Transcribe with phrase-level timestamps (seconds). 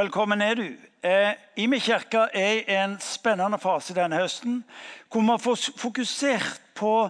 [0.00, 0.66] Velkommen er du.
[1.02, 4.62] Eh, Imi kirke er i en spennende fase denne høsten
[5.12, 7.08] hvor vi har fokusert på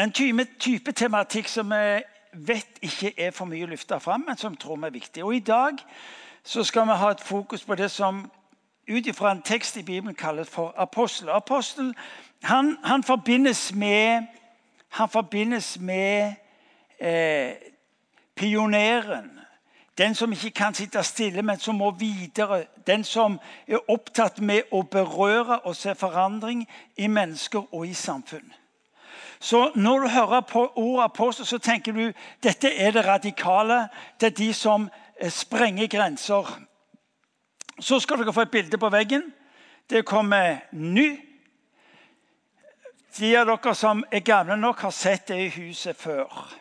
[0.00, 2.00] en type, type tematikk som vi
[2.32, 5.24] vet ikke er for mye løfta fram, men som tror vi er viktig.
[5.24, 5.84] Og I dag
[6.44, 8.24] så skal vi ha et fokus på det som
[8.88, 11.28] ut ifra en tekst i Bibelen kalles for apostel.
[11.28, 11.94] Apostel
[12.42, 14.22] han, han forbindes med,
[14.88, 16.32] han forbindes med
[16.98, 17.52] eh,
[18.36, 19.36] pioneren.
[19.98, 22.64] Den som ikke kan sitte stille, men som må videre.
[22.86, 28.52] Den som er opptatt med å berøre og se forandring i mennesker og i samfunn.
[29.40, 33.88] Så når du hører på ordet apostel, så tenker du dette er det radikale.
[34.20, 34.88] Det er de som
[35.20, 36.58] eh, sprenger grenser.
[37.80, 39.32] Så skal dere få et bilde på veggen.
[39.90, 41.20] Det kommer ny.
[43.18, 46.52] De av dere som er gamle nok, har sett det i huset før.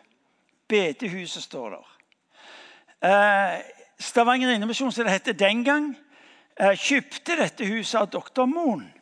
[0.68, 1.95] Bedehuset står der.
[3.06, 3.62] Eh,
[4.00, 5.98] Stavanger Indemisjon, som det het den gang,
[6.58, 8.94] eh, kjøpte dette huset av doktor Moen.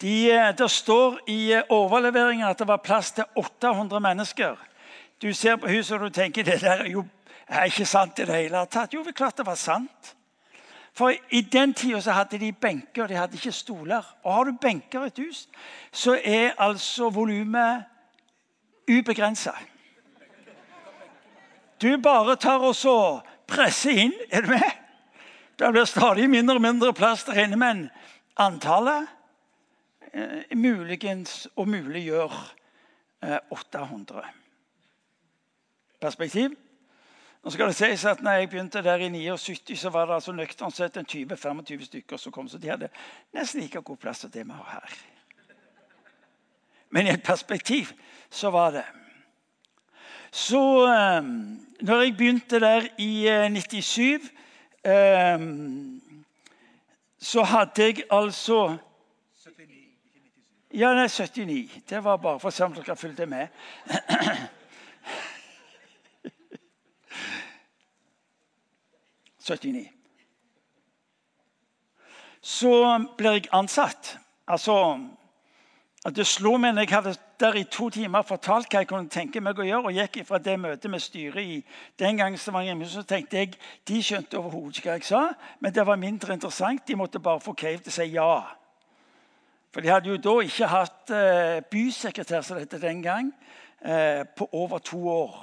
[0.00, 4.56] De, eh, det står i overleveringen at det var plass til 800 mennesker.
[5.22, 7.04] Du ser på huset og du tenker det der er jo
[7.48, 8.94] er ikke sant i det hele tatt.
[8.94, 10.16] Jo, det er klart det var sant.
[10.94, 14.16] For I den tida hadde de benker, de hadde ikke stoler.
[14.24, 15.48] Og Har du benker i et hus,
[15.92, 17.84] så er altså volumet
[18.90, 19.52] ubegrensa.
[21.82, 22.96] Du bare tar og så
[23.50, 24.14] presser inn.
[24.30, 24.70] Er du med?
[25.58, 27.88] Det blir stadig mindre og mindre plass der inne, men
[28.40, 29.08] antallet
[30.12, 32.32] eh, muligens og muliggjør
[33.22, 34.22] eh, 800.
[36.00, 36.54] Perspektiv?
[37.42, 40.32] Nå skal det sies at når jeg begynte der i 79, så var det altså
[40.32, 42.48] nøkternt sett en 20-25 stykker som kom.
[42.48, 42.90] Så de hadde
[43.34, 44.98] nesten like god plass som det vi har her.
[46.90, 47.90] Men i et perspektiv
[48.30, 48.84] så var det
[50.32, 50.86] så
[51.20, 54.22] um, når jeg begynte der i uh, 97
[54.84, 56.02] um,
[57.18, 58.76] Så hadde jeg altså
[59.44, 59.68] 79,
[60.74, 61.82] Ja, nei, 79.
[61.88, 63.48] Det var bare for å se om dere fulgte med.
[69.42, 69.88] ...79.
[72.40, 72.70] Så
[73.18, 74.16] blir jeg ansatt.
[74.46, 74.76] Altså
[76.04, 79.10] at Det slo meg når jeg hadde der i to timer fortalt hva jeg kunne
[79.10, 81.60] tenke meg å gjøre, og gikk fra det møtet med styret i
[81.98, 83.52] den gang Stavanger så tenkte jeg
[83.86, 85.22] de skjønte overhodet ikke hva jeg sa,
[85.60, 86.82] men det var mindre interessant.
[86.86, 88.34] De måtte bare få Cave til å si ja.
[89.72, 93.30] For de hadde jo da ikke hatt eh, bysekretær som dette den gang,
[93.80, 95.38] eh, på over to år.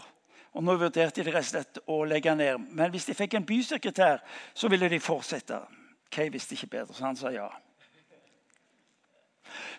[0.54, 2.68] Og Nå vurderte de rett og slett å legge ned.
[2.76, 4.20] Men hvis de fikk en bysekretær,
[4.54, 5.62] så ville de fortsette.
[6.12, 7.48] Cave visste ikke bedre, så han sa ja.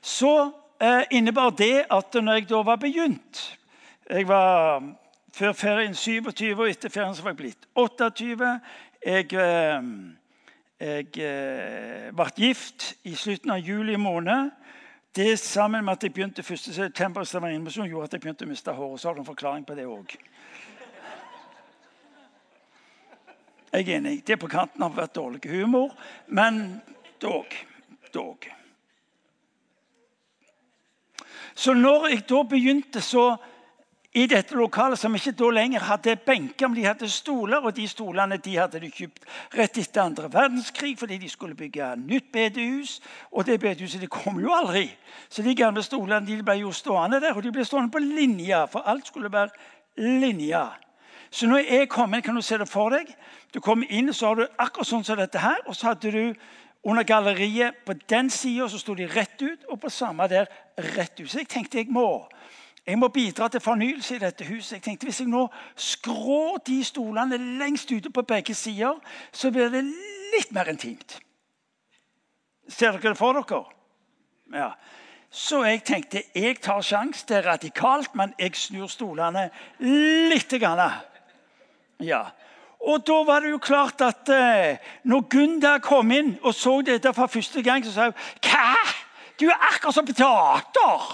[0.03, 0.33] Så
[1.13, 3.59] innebar det at når jeg da var begynt
[4.11, 4.81] Jeg var
[5.35, 8.49] før ferien 27, og etter ferien så var jeg blitt 28.
[9.07, 9.91] Jeg, eh,
[10.81, 14.51] jeg eh, ble gift i slutten av juli måned.
[15.17, 17.87] Det sammen med at jeg begynte 1.9.
[17.89, 19.01] gjorde at jeg begynte å miste håret.
[19.01, 20.17] Så har du en forklaring på det òg.
[23.71, 24.21] Jeg er enig.
[24.27, 25.95] Det er på kanten av å være dårlig humor,
[26.27, 26.81] men
[27.23, 27.55] dog.
[28.15, 28.51] Dog.
[31.61, 33.35] Så når jeg da begynte så
[34.17, 37.85] i dette lokalet, som ikke da lenger hadde benker, men de hadde stoler, og de
[37.89, 39.27] stolene de hadde de kjøpt
[39.59, 42.97] rett etter andre verdenskrig fordi de skulle bygge nytt bedehus.
[43.31, 44.87] Og det bedehuset det kom jo aldri.
[45.29, 48.65] Så de gamle stolene de ble jo stående der, og de ble stående på linja,
[48.65, 49.53] for alt skulle være
[50.01, 50.65] linja.
[51.31, 53.13] Så når jeg kom inn, kan du se det for deg?
[53.55, 56.25] Du kom inn, så har du akkurat sånn som dette her, og så hadde du
[56.85, 60.49] under galleriet på den sida sto de rett ut, og på samme der
[60.97, 61.31] rett ut.
[61.31, 62.29] Så jeg tenkte jeg må,
[62.87, 64.73] jeg må bidra til fornyelse i dette huset.
[64.73, 68.97] Jeg tenkte Hvis jeg nå skrår de stolene lengst ute på begge sider,
[69.33, 69.85] så blir det
[70.37, 71.21] litt mer intimt.
[72.69, 73.65] Ser dere det for dere?
[74.55, 74.73] Ja.
[75.31, 77.29] Så jeg tenkte jeg tar sjansen.
[77.29, 80.51] Det er radikalt, men jeg snur stolene litt.
[80.51, 80.81] Grann.
[82.01, 82.31] Ja.
[82.81, 87.13] Og da var det jo klart at eh, når Gunda kom inn og så dette
[87.15, 88.15] for første gang, så sa hun
[88.47, 88.77] Hva?
[89.41, 91.11] Du er akkurat som på teater!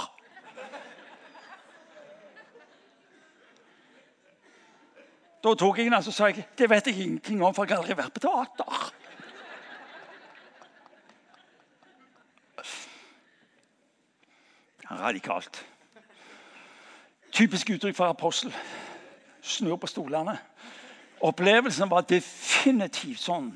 [5.46, 7.82] Da tok jeg den og sa jeg, det vet jeg ingenting om, for jeg har
[7.82, 8.88] aldri vært på teater.
[14.90, 15.66] Radikalt.
[17.32, 18.54] Typisk uttrykk for apostel.
[19.42, 20.38] Snur på stolene.
[21.24, 23.50] Opplevelsen var definitivt sånn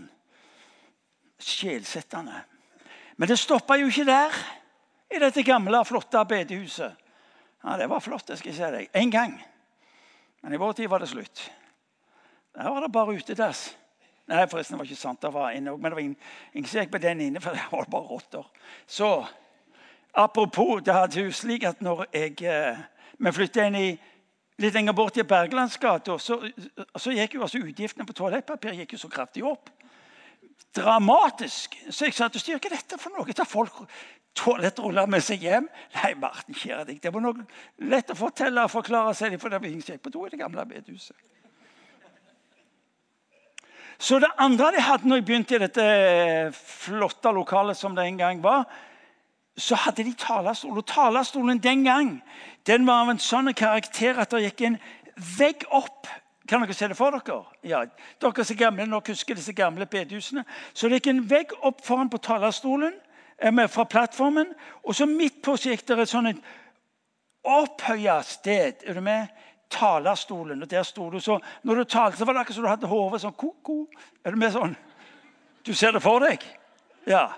[1.40, 2.44] sjelsettende.
[3.16, 4.36] Men det stoppa jo ikke der,
[5.10, 6.96] i dette gamle, flotte bedehuset.
[7.64, 8.88] Ja, Det var flott, det skal jeg si deg.
[8.96, 9.34] Én gang.
[10.42, 11.50] Men i vår tid var det slutt.
[12.54, 13.76] Der var det bare utedass.
[14.30, 15.20] Nei, forresten, det var ikke sant.
[15.22, 16.16] Det var inne men det var ingen,
[16.54, 18.46] ingen som gikk på den inne, for det var bare rotter.
[18.86, 19.26] Så
[20.14, 22.78] apropos, det hadde jo slik at når jeg eh,
[23.20, 23.88] Vi flytta inn i
[24.60, 26.38] litt lenger bort i Bergelandsgata, så,
[26.96, 29.70] så gikk jo altså utgiftene på toalettpapir gikk jo så kraftig opp.
[30.76, 31.74] Dramatisk.
[31.88, 33.34] Så jeg sa til styret hva er dette for noe?
[33.34, 33.82] Tar folk
[34.38, 35.66] toalettruller med seg hjem?
[35.96, 39.60] Nei, Martin, kjære deg, det var noe lett å fortelle og forklare seg, for det
[39.62, 41.16] var ingen som på do i det gamle bedehuset.
[44.00, 45.86] Så det andre de hadde når jeg begynte i dette
[46.56, 48.64] flotte lokalet som det en gang var,
[49.60, 50.78] så hadde de talerstol.
[50.80, 52.14] Og talerstolen den gang
[52.66, 54.78] den var av en sånn karakter at det gikk en
[55.38, 56.08] vegg opp.
[56.48, 57.42] Kan dere se det for dere?
[57.62, 57.84] Ja,
[58.20, 60.44] Dere som gamle nok husker disse gamle bedehusene.
[60.74, 62.96] Så det gikk en vegg opp foran på talerstolen
[63.38, 64.54] eh, fra plattformen.
[64.84, 66.32] Og så midt på så gikk det et sånn
[67.46, 68.84] opphøya sted.
[68.86, 69.30] Er du med?
[69.70, 70.62] talerstolen.
[70.62, 71.20] og der sto du.
[71.20, 73.86] Så når du talte, så var det akkurat som du hadde hodet sånn ko-ko.
[74.24, 74.74] Er du med sånn?
[75.66, 76.44] Du ser det for deg?
[77.06, 77.30] Ja.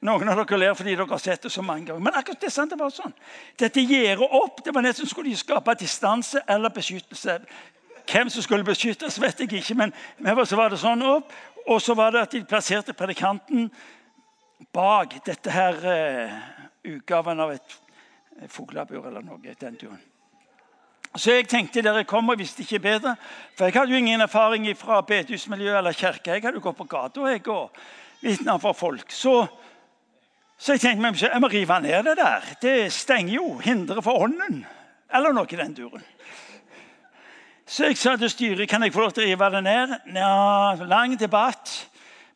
[0.00, 2.00] Noen av dere ler fordi dere har sett det så mange ganger.
[2.00, 3.12] Men akkurat det, er sant, det var sånn.
[3.60, 7.36] Dette gjerdet opp det var nesten skulle de skape distanse eller beskyttelse.
[8.10, 9.92] Hvem som skulle beskyttes, vet jeg ikke, men,
[10.48, 11.32] så var det sånn opp.
[11.68, 13.68] Og så var det at de plasserte predikanten
[14.72, 16.38] bak dette her uh,
[16.88, 17.76] utgaven av et
[18.48, 19.54] fuglebur eller noe.
[19.60, 20.00] den turen.
[21.16, 23.16] Så jeg tenkte der jeg kom og visste ikke bedre.
[23.58, 26.30] For jeg hadde jo ingen erfaring fra bedehusmiljø eller kirke.
[26.30, 27.80] Jeg hadde jo gått på gata og
[28.22, 29.10] vitna for folk.
[29.10, 29.46] Så,
[30.60, 32.48] så, jeg tenkte meg, jeg må rive ned det der.
[32.60, 33.54] Det stenger jo.
[33.64, 34.58] Hindrer for ånden.
[35.08, 36.02] Eller noe i den duren.
[37.70, 39.94] Så jeg sa til styret kan jeg få lov til å rive det ned.
[40.18, 41.72] Ja, lang debatt.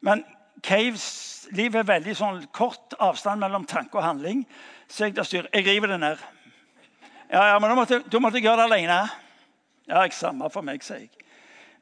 [0.01, 0.23] Men
[0.65, 1.05] Caves
[1.53, 4.47] liv er veldig sånn kort avstand mellom tanke og handling.
[4.89, 6.25] Så jeg, styr, jeg river det ned.
[7.29, 8.99] Ja, ja, men da måtte, da måtte jeg gjøre det alene.
[9.85, 11.13] Ja, jeg samme for meg, sier jeg.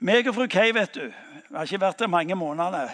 [0.02, 2.88] Meg og fru Kay vet du, vi har ikke vært der mange månedene.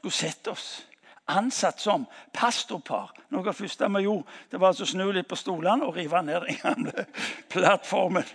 [0.00, 0.86] Skulle sett oss.
[1.26, 2.04] Ansatt som
[2.36, 3.14] pastorpar.
[3.32, 5.96] Noe av det første vi gjorde, det var altså å snu litt på stolene og
[5.96, 7.06] rive ned den gamle
[7.52, 8.28] plattformen.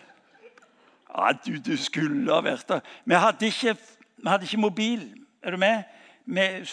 [1.09, 2.81] Ja, du, du skulle ha vært der.
[3.05, 3.75] Vi hadde ikke,
[4.17, 5.05] vi hadde ikke mobil.
[5.41, 5.85] Er du med?
[6.25, 6.65] Med,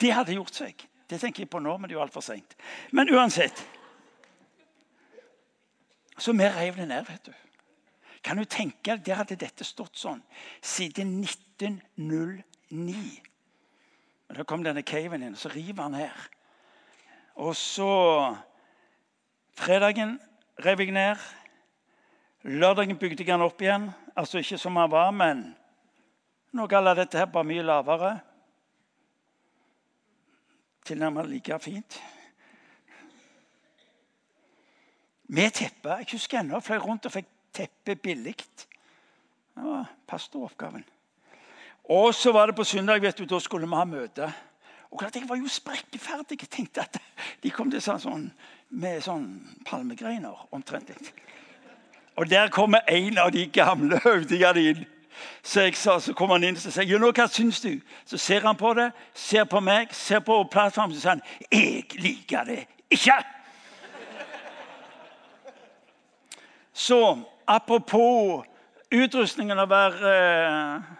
[0.00, 0.86] det hadde gjort seg.
[1.08, 2.56] Det tenker jeg på nå, men det er jo altfor seint.
[2.92, 3.64] Men uansett
[6.18, 7.32] Så vi reiv det ned, vet du.
[8.24, 10.22] Kan du tenke deg, Der hadde dette stått sånn
[10.64, 13.20] siden 1909.
[14.28, 16.28] Og Da kom denne caven inn, og så river han her.
[17.36, 18.36] Og så
[19.56, 20.18] Fredagen
[20.64, 21.16] rev jeg ned.
[22.42, 23.90] Lørdagen bygde jeg han opp igjen.
[24.16, 25.46] Altså ikke som han var, men
[26.56, 28.12] noe av dette her bare mye lavere
[30.86, 32.02] tilnærmet like fint.
[35.28, 35.88] Med teppe.
[35.88, 38.36] Jeg husker ennå fløy rundt og fikk teppe billig.
[38.36, 40.84] Det var pastoroppgaven.
[41.88, 44.32] Og så var det på søndag, vet du, da skulle vi ha møte.
[44.90, 46.40] Og klart, Jeg var jo sprekkeferdig.
[46.40, 46.98] Jeg tenkte at
[47.42, 48.30] de kom til sånn, sånn
[48.70, 49.26] med sånn
[49.66, 50.90] palmegreiner omtrent.
[52.16, 54.84] Og der kommer en av de gamle høvdingene inn.
[55.42, 57.78] Så, jeg sa, så kom han inn og sa sier nå, hva syns du?
[58.04, 61.22] Så ser han på det, ser på meg, ser på plattformen og sier han,
[61.52, 62.58] jeg liker det
[62.92, 63.16] ikke.
[66.76, 67.00] Så
[67.48, 68.44] apropos
[68.92, 70.90] utrustningen å være eh,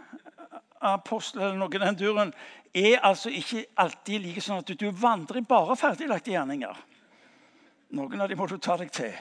[0.95, 2.33] apostel eller noe den duren,
[2.77, 6.83] er altså ikke alltid like sånn at du, vandrer i bare ferdiglagte gjerninger.
[7.97, 9.15] Noen av dem må du ta deg til.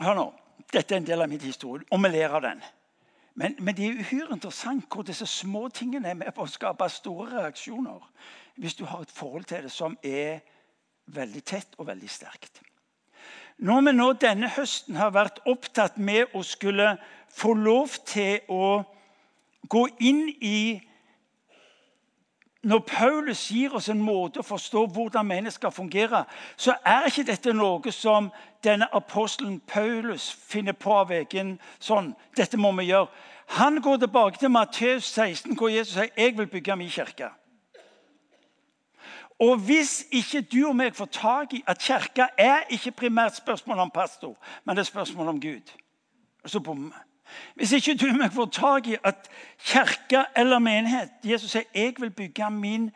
[0.00, 0.28] Hør nå.
[0.70, 2.60] Dette er en del av mitt historie, og vi ler av den.
[3.34, 6.86] Men, men, det er uhyre interessant hvor disse små tingene er med på å skape
[6.92, 8.06] store reaksjoner
[8.60, 10.42] hvis du har et forhold til det som er
[11.10, 12.60] veldig tett og veldig sterkt.
[13.60, 16.94] Når vi nå denne høsten har vært opptatt med å skulle
[17.28, 18.80] få lov til å
[19.68, 20.60] gå inn i
[22.62, 26.24] når Paulus gir oss en måte å forstå hvordan mennesker skal fungere,
[26.56, 28.28] så er ikke dette noe som
[28.64, 32.12] denne apostelen Paulus finner på av egen sånn.
[32.36, 33.08] Dette må vi gjøre.
[33.56, 37.32] Han går tilbake til Matteus 16, hvor Jesus sier jeg vil bygge min kirke.
[39.40, 43.78] Og hvis ikke du og meg får tak i at kirka er ikke primært spørsmål
[43.78, 45.72] om pastor, men det er spørsmål om Gud,
[46.46, 47.06] så bommer vi.
[47.54, 49.30] Hvis ikke du og meg får tak i at
[49.64, 52.90] kirka eller menighet Jesus sier jeg vil bygge min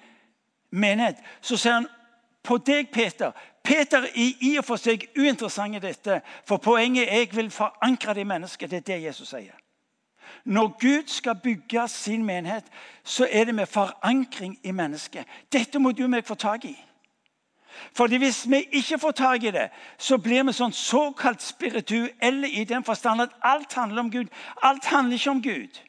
[0.71, 1.89] menighet, så sier han
[2.45, 3.33] på deg, Peter.
[3.65, 8.15] Peter er i og for seg uinteressant i dette, for poenget er jeg vil forankre
[8.15, 8.71] det i mennesket.
[8.71, 9.55] Det er det Jesus sier.
[10.45, 12.65] Når Gud skal bygge sin menighet,
[13.05, 15.25] så er det med forankring i mennesket.
[15.53, 16.77] Dette må du og meg få tak i.
[17.97, 22.65] Fordi Hvis vi ikke får tak i det, så blir vi sånn såkalt spirituelle i
[22.65, 24.31] den forstand at alt handler om Gud.
[24.63, 25.81] Alt handler ikke om Gud.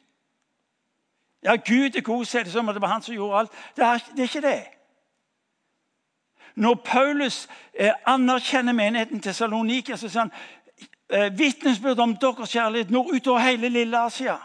[1.44, 3.52] Ja, Gud er god, sier det som at det var han som gjorde alt.
[3.76, 3.84] Det
[4.16, 4.64] det er ikke det.
[6.56, 10.32] Når Paulus eh, anerkjenner menigheten til Salonika, så sier han
[11.10, 14.38] eh, vitnesbyrd om deres kjærlighet når utover hele lille Asia.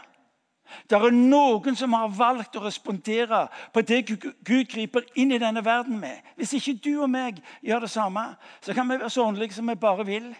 [0.90, 5.64] Det er noen som har valgt å respondere på det Gud griper inn i denne
[5.64, 6.22] verden med.
[6.36, 8.24] Hvis ikke du og meg gjør det samme,
[8.60, 10.32] så kan vi være så åndelige som vi bare vil.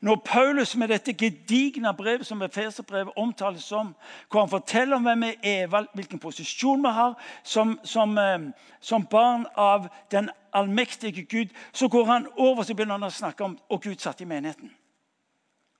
[0.00, 3.94] Når Paulus med dette gedigne brevet som Efeserbrevet omtales som,
[4.30, 8.38] hvor han forteller om hvem vi er, hvilken posisjon vi har som, som, eh,
[8.80, 13.44] som, barn av den allmektige Gud, så går han over og begynner han å snakke
[13.44, 14.74] om og Gud satt i menigheten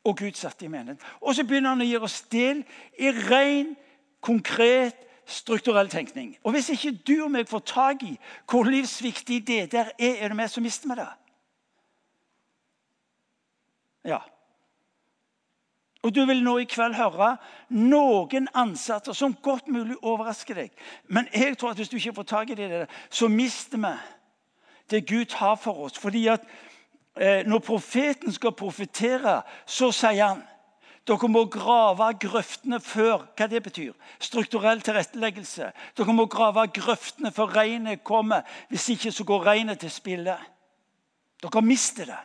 [0.08, 1.04] og Gud satt i menigheten.
[1.20, 2.62] Og så begynner han å gi oss del
[2.98, 3.74] i ren,
[4.24, 6.36] konkret, strukturell tenkning.
[6.42, 8.14] Og Hvis ikke du og meg får tak i
[8.48, 11.08] hvor livsviktig det der er, er det vi som mister vi det.
[14.08, 14.22] Ja.
[16.02, 17.36] Og Du vil nå i kveld høre
[17.68, 20.70] noen ansatte som godt mulig overrasker deg.
[21.08, 23.92] Men jeg tror at hvis du ikke får tak i det, så mister vi
[24.90, 25.98] det Gud har for oss.
[25.98, 26.46] Fordi at
[27.20, 30.44] Eh, når profeten skal profetere, så sier han
[31.08, 33.24] dere må grave grøftene før.
[33.32, 33.94] Hva det betyr?
[34.20, 35.70] Strukturell tilretteleggelse.
[35.96, 38.44] Dere må grave grøftene før regnet kommer.
[38.68, 40.36] Hvis ikke så går regnet til spille.
[41.42, 42.20] Dere mister det.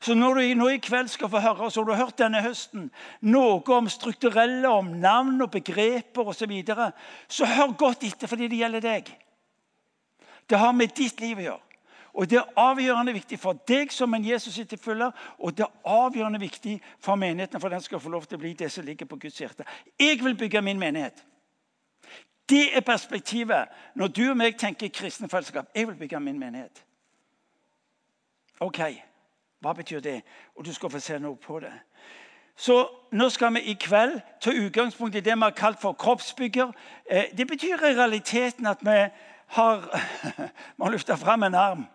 [0.00, 2.88] Så når du nå i kveld skal få høre, så har du hørt denne høsten,
[3.20, 6.92] noe om strukturelle, om navn og begreper osv., så, videre,
[7.28, 9.12] så hør godt etter fordi det gjelder deg.
[10.50, 11.70] Det har med ditt liv å gjøre.
[12.12, 15.70] Og Det er avgjørende viktig for deg som en Jesus sitt følger, og det er
[15.84, 19.06] avgjørende viktig for menigheten, for den skal få lov til å bli det som ligger
[19.06, 19.64] på Guds hjerte.
[19.98, 21.24] Jeg vil bygge min menighet.
[22.50, 25.70] Det er perspektivet når du og meg tenker kristne fellesskap.
[25.74, 26.84] Jeg vil bygge min menighet.
[28.60, 28.80] Ok,
[29.60, 30.22] hva betyr det?
[30.56, 31.72] Og du skal få se noe på det.
[32.56, 36.72] Så Nå skal vi i kveld ta utgangspunkt i det vi har kalt for kroppsbygger.
[37.10, 39.08] Eh, det betyr i realiteten at vi
[39.56, 39.86] har,
[40.78, 41.88] Man løfta fram en arm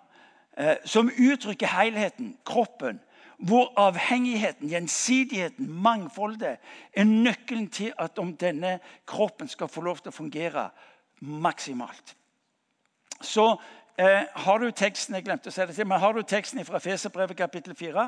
[0.58, 3.00] Eh, som uttrykker helheten, kroppen,
[3.38, 6.58] hvor avhengigheten, gjensidigheten, mangfoldet
[6.94, 10.70] er nøkkelen til at om denne kroppen skal få lov til å fungere
[11.20, 12.16] maksimalt.
[13.20, 13.50] Så
[14.00, 16.80] eh, har du teksten jeg glemte å si det til, men har du teksten fra
[16.80, 18.08] Feserbrevet kapittel 4?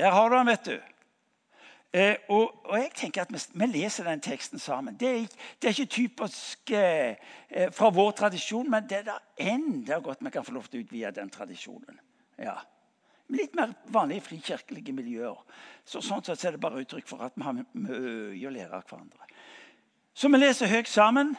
[0.00, 0.78] Der har du den, vet du.
[1.92, 4.96] Eh, og, og, jeg tenker at vi, vi, leser den teksten sammen.
[5.00, 7.14] Det er, det er ikke typisk eh,
[7.48, 10.82] eh fra vår tradisjon, men det er da enda godt vi kan få lov til
[10.82, 12.00] å utvide den tradisjonen.
[12.38, 12.58] Ja.
[13.32, 15.40] Litt mer vanlige frikirkelige miljøer.
[15.84, 18.84] Så, sånn sett er det bare uttrykk for at vi har mye å lære av
[18.88, 19.28] hverandre.
[20.12, 21.36] Så vi leser høyt sammen.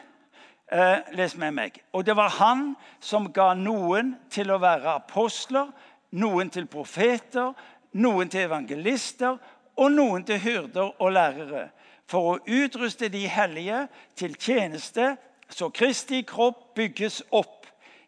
[0.70, 1.80] Eh, les med meg.
[1.92, 5.70] Og det var han som ga noen til å være apostler,
[6.14, 7.54] noen til profeter,
[7.98, 9.38] noen til evangelister
[9.76, 11.68] og noen til hyrder og lærere,
[12.10, 13.84] for å utruste de hellige
[14.18, 15.16] til tjeneste,
[15.50, 17.66] så Kristi kropp bygges opp,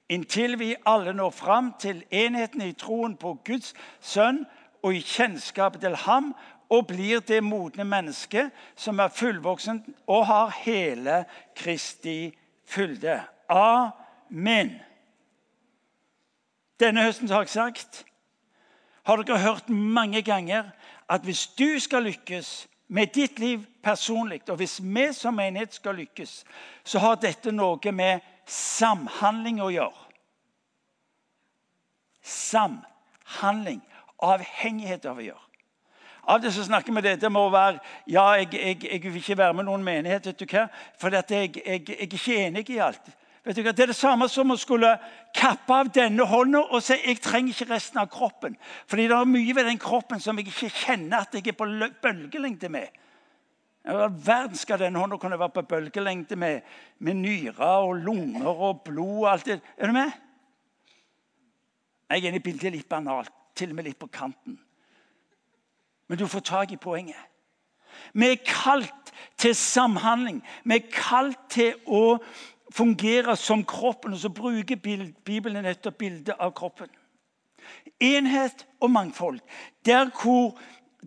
[0.09, 4.43] inntil vi alle når fram til enheten i troen på Guds sønn
[4.83, 6.33] og i kjennskapet til ham,
[6.73, 11.25] og blir det modne mennesket som er fullvoksen og har hele
[11.57, 12.33] Kristi
[12.65, 13.21] fylde.
[13.53, 14.73] Amen.
[16.81, 18.05] Denne høsten har jeg sagt
[19.03, 20.71] Har dere hørt mange ganger
[21.09, 25.95] at hvis du skal lykkes med ditt liv personlig, og hvis vi som menighet skal
[25.95, 26.45] lykkes,
[26.85, 30.11] så har dette noe med samhandling å gjøre.
[32.23, 33.81] Samhandling.
[34.23, 35.49] Avhengighet av å gjøre.
[36.23, 39.39] Av det som snakker med dette det må være ja, jeg, jeg, jeg vil ikke
[39.41, 40.69] være med noen menighet, vet du hva?
[41.01, 43.09] for jeg, jeg, jeg er ikke enig i alt.
[43.43, 43.73] Vet du hva?
[43.75, 44.93] Det er det samme som å skulle
[45.35, 48.55] kappe av denne hånda og si jeg trenger ikke resten av kroppen.
[48.87, 51.67] Fordi det er mye ved den kroppen som jeg ikke kjenner at jeg er på
[52.05, 53.01] bølgelengde med.
[53.83, 56.61] Hva verden skal denne hånda kunne være på bølgelengde med,
[57.03, 59.59] med nyrer og lunger og blod og alt det?
[59.77, 60.13] Er du med?
[62.13, 64.59] Jeg er inne i bildet litt banalt, til og med litt på kanten.
[66.07, 67.19] Men du får tak i poenget.
[68.13, 70.43] Vi er kalt til samhandling.
[70.65, 72.19] Vi er kalt til å
[72.73, 74.13] fungerer som kroppen.
[74.13, 74.77] Og så bruker
[75.25, 76.91] Bibelen nettopp bildet av kroppen.
[78.01, 79.41] Enhet og mangfold.
[79.87, 80.59] Der hvor,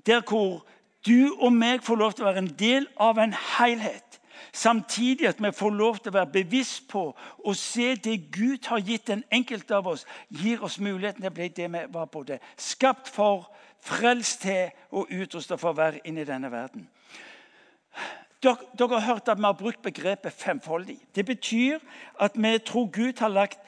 [0.05, 0.65] der hvor
[1.05, 4.21] du og meg får lov til å være en del av en helhet.
[4.55, 7.09] Samtidig at vi får lov til å være bevisst på
[7.43, 11.35] å se det Gud har gitt den enkelte av oss, gir oss muligheten til å
[11.35, 13.49] bli det vi var både skapt for,
[13.83, 16.87] frelst til og utrusta for å være inne i denne verden.
[18.43, 20.97] Dere, har hørt at vi har brukt begrepet femfoldig.
[21.15, 21.79] Det betyr
[22.19, 23.59] at vi tror Gud har lagt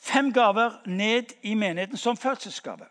[0.00, 2.86] fem gaver ned i menigheten som fødselsgave.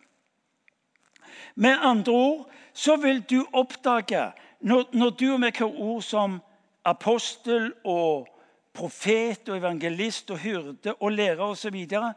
[1.56, 6.40] Med andre ord så vil du oppdage, når, når du og meg har ord som
[6.86, 8.28] apostel og
[8.74, 12.14] profet og evangelist og hyrde og lærer osv., så, videre,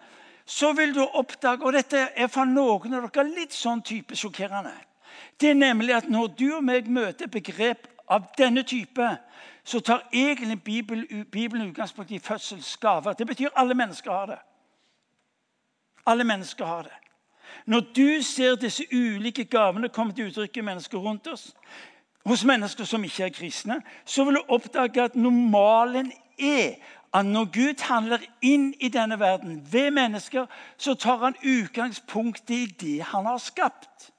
[0.46, 4.72] så vil du oppdage Og dette er for noen av dere litt sånn type sjokkerende.
[5.40, 9.16] Det er nemlig at når du og meg møter begrep av denne type,
[9.64, 10.62] så tar egentlig
[11.32, 13.12] Bibelen, utgangspunkt i fødselsgaver.
[13.12, 14.38] Det betyr alle mennesker har det.
[16.06, 16.92] Alle mennesker har det.
[17.66, 21.54] Når du ser disse ulike gavene komme til uttrykk i mennesker rundt oss,
[22.26, 26.74] hos mennesker som ikke er kristne, så vil du oppdage at normalen er
[27.14, 30.46] at når Gud handler inn i denne verden ved mennesker,
[30.76, 34.10] så tar han utgangspunkt i det han har skapt.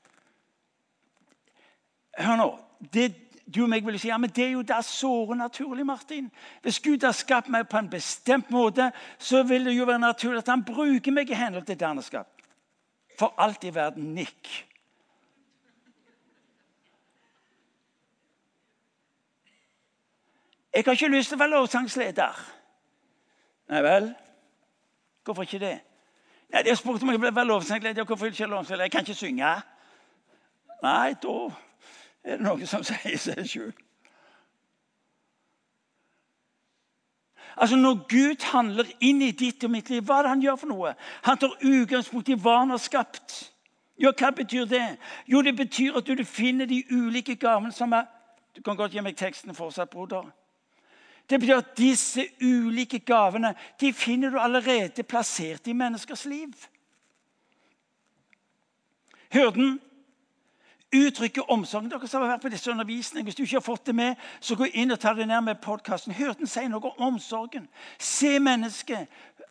[2.17, 2.48] Hør nå.
[2.94, 3.13] Det,
[3.56, 5.86] du og meg vil si ja, men det er jo da såre naturlig.
[5.86, 6.32] Martin.
[6.62, 10.42] Hvis Gud har skapt meg på en bestemt måte, så vil det jo være naturlig
[10.44, 12.44] at han bruker meg i henhold til det han har skapt.
[13.20, 14.50] For alt i verden nikk.
[20.75, 22.42] Jeg har ikke lyst til å være lovsangsleder.
[23.72, 24.12] Nei vel?
[25.25, 25.77] Hvorfor ikke det?
[26.51, 28.04] Nei, De har spurt om jeg vil være lovsangsleder.
[28.04, 28.84] Hvorfor ikke lovsangsleder?
[28.84, 29.56] Jeg kan ikke synge.
[30.84, 31.38] Nei, da
[32.27, 33.75] er det noe som sier seg sjøl.
[37.57, 40.57] Altså Når Gud handler inn i ditt og mitt liv, hva er det han gjør
[40.62, 40.91] for noe?
[41.25, 43.38] Han tar utgangspunkt i hva han har skapt.
[43.98, 44.98] Jo, Hva betyr det?
[45.27, 48.05] Jo, Det betyr at du finner de ulike gavene som er
[48.55, 50.31] Du kan godt gi meg teksten fortsatt, broder.
[51.29, 56.53] Det betyr at disse ulike gavene de finner du allerede plassert i menneskers liv.
[59.29, 59.79] Hyrden
[60.96, 61.91] uttrykker omsorgen.
[61.91, 64.56] Dere som har vært på disse undervisningene, Hvis du ikke har fått det med, så
[64.56, 66.13] gå inn og ta det ned med podkasten.
[66.13, 67.67] Hyrden si noe om omsorgen.
[68.00, 69.08] Se mennesket.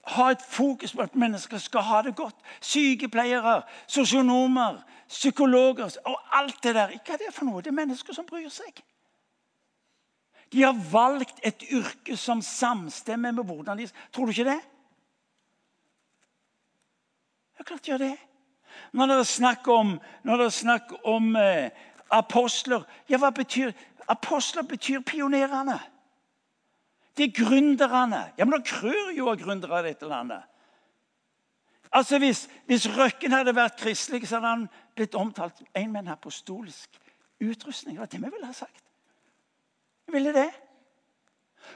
[0.06, 2.36] Ha et fokus på at mennesker skal ha det godt.
[2.60, 6.94] Sykepleiere, sosionomer, psykologer og alt det der.
[7.04, 7.62] Hva er det for noe?
[7.62, 8.82] Det er mennesker som bryr seg.
[10.52, 14.60] De har valgt et yrke som samstemmer med hvordan de Tror du ikke det?
[17.58, 18.16] Ja, klart de gjør det.
[18.92, 21.70] Når det er snakk om, er snakk om eh,
[22.10, 23.72] apostler Ja, hva betyr
[24.08, 25.80] Apostler betyr pionerene.
[27.16, 28.32] Det er gründerne.
[28.38, 30.44] Ja, men det krør jo av gründere i dette landet.
[31.92, 36.08] Altså, Hvis, hvis Røkken hadde vært kristelig, så hadde han blitt omtalt en med en
[36.14, 37.00] apostolisk
[37.40, 37.96] utrustning.
[37.96, 38.84] Det var det vi ville ha sagt.
[40.06, 40.50] Vi ville det.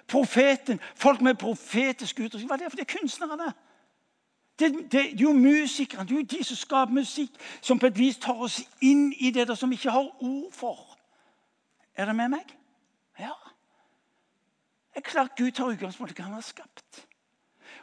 [0.06, 2.48] Profeten, Folk med profetisk utrustning.
[2.48, 2.70] Hva er det?
[2.70, 3.52] For det er kunstnerne.
[4.60, 7.98] Det, det, er jo musikerne, det er jo de som skaper musikk, som på et
[7.98, 10.98] vis tar oss inn i det der som vi ikke har ord for.
[11.96, 12.52] Er det med meg?
[13.18, 13.32] Ja.
[14.92, 17.06] Det er klart Gud tar utgangspunkt i hva han har skapt.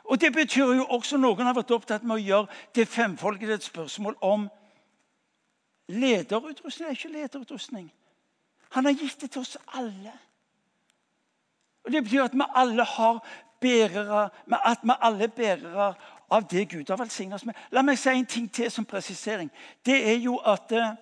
[0.03, 3.65] Og Det betyr jo også noen har vært opptatt med å gjøre det femfolket et
[3.65, 4.47] spørsmål om
[5.87, 6.87] lederutrustning.
[6.87, 7.89] Det er ikke lederutrustning.
[8.75, 10.13] Han har gitt det til oss alle.
[11.85, 13.19] Og Det betyr at vi alle har
[13.61, 15.93] bærere, at vi alle bærere
[16.27, 17.55] av det Gud har velsignet oss med.
[17.71, 19.51] La meg si en ting til som presisering.
[19.85, 20.95] Det er jo at uh,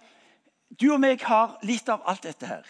[0.80, 2.68] du og meg har litt av alt dette her.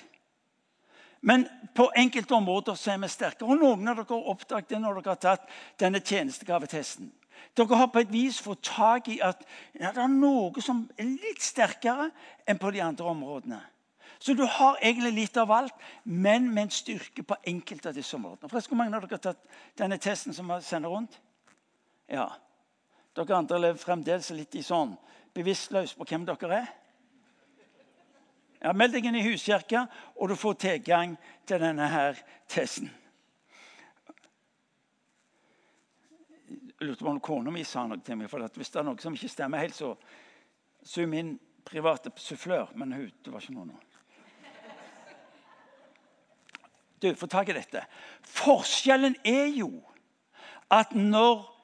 [1.26, 3.50] Men på enkelte områder så er vi sterkere.
[3.50, 5.48] Og Noen av dere har oppdaget det når dere har tatt
[5.82, 7.12] denne tjenestegavetesten.
[7.58, 9.42] Dere har på et vis fått tak i at
[9.74, 12.12] ja, det er noe som er litt sterkere
[12.46, 13.60] enn på de andre områdene.
[14.20, 18.16] Så du har egentlig litt av alt, men med en styrke på enkelte av disse
[18.16, 18.50] områdene.
[18.50, 21.20] Hvor mange av dere har tatt denne testen som vi sender rundt?
[22.12, 22.30] Ja.
[23.16, 24.96] Dere andre lever fremdeles litt i sånn
[25.36, 26.74] bevisstløs på hvem dere er.
[28.66, 32.90] Ja, Meld deg inn i huskirka, og du får tilgang til denne her testen.
[36.76, 38.30] Jeg lurte på om kona mi sa noe til meg.
[38.30, 39.94] for Hvis det er noe som ikke stemmer helt, så
[40.84, 42.74] zoom inn private sufflør.
[42.76, 43.80] Men hun, det var ikke noe nå.
[47.02, 47.86] Du, få tak i dette.
[48.26, 49.70] Forskjellen er jo
[50.74, 51.55] at når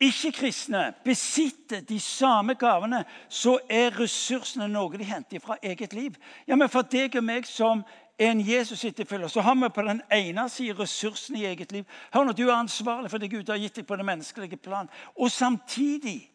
[0.00, 6.14] ikke-kristne besitter de samme gavene, så er ressursene noe de henter fra eget liv.
[6.46, 7.84] Ja, Men for deg og meg som
[8.18, 11.84] en Jesus-etterfølger, så har vi på den ene siden ressursene i eget liv.
[12.12, 14.88] Hør nå, Du er ansvarlig for det Gud har gitt deg på det menneskelige plan.
[15.16, 16.30] Og samtidig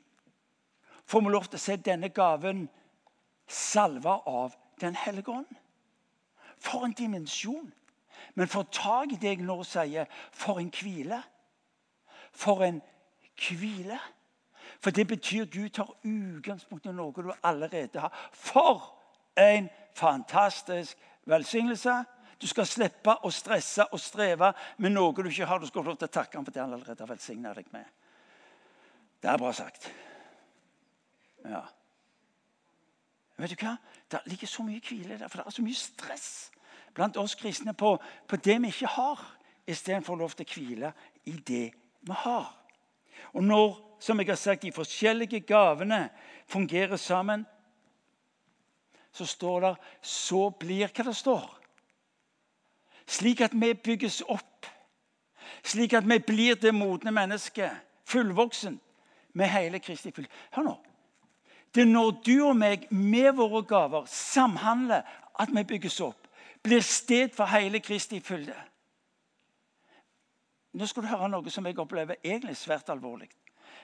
[1.05, 2.69] får vi lov til å se denne gaven
[3.47, 5.45] salva av Den hellige ånd.
[6.57, 7.73] For en dimensjon!
[8.35, 11.19] Men få tak i det jeg nå sier, for en hvile.
[12.33, 12.81] For en
[13.49, 13.99] hvile.
[14.81, 18.13] For det betyr Gud tar utgangspunkt i noe du allerede har.
[18.33, 18.81] For
[19.37, 22.03] en fantastisk velsignelse.
[22.41, 25.59] Du skal slippe å stresse og streve med noe du ikke har.
[25.59, 27.69] Du skal få lov til å takke ham for det han allerede har velsigna deg
[27.73, 27.85] med.
[29.21, 29.91] Det er bra sagt.
[31.45, 31.61] Ja.
[33.37, 33.75] Vet du hva?
[34.09, 36.31] Det ligger så mye hvile der, for det er så mye stress
[36.93, 37.93] blant oss kristne på,
[38.27, 39.21] på det vi ikke har,
[39.67, 40.91] istedenfor lov til å hvile
[41.29, 41.67] i det
[42.01, 42.49] vi har.
[43.33, 46.09] Og når som jeg har sagt, de forskjellige gavene
[46.47, 47.45] fungerer sammen,
[49.11, 51.59] så står det 'så blir' hva det står.
[53.07, 54.65] Slik at vi bygges opp.
[55.63, 57.71] Slik at vi blir det modne mennesket,
[58.05, 58.79] fullvoksen,
[59.33, 60.27] med hele Kristi fyll.
[60.51, 60.77] Hør nå.
[61.75, 65.01] Det er når du og meg med våre gaver samhandler,
[65.39, 66.27] at vi bygges opp.
[66.63, 68.55] Blir sted for hele Kristi fylde.
[70.73, 73.29] Nå skal du høre noe som jeg opplever egentlig svært alvorlig.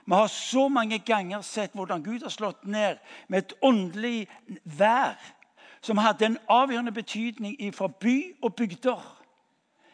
[0.06, 2.98] Vi har så mange ganger sett hvordan Gud har slått ned
[3.28, 4.28] med et åndelig
[4.64, 5.18] vær
[5.82, 9.04] som hadde en avgjørende betydning fra by og bygder.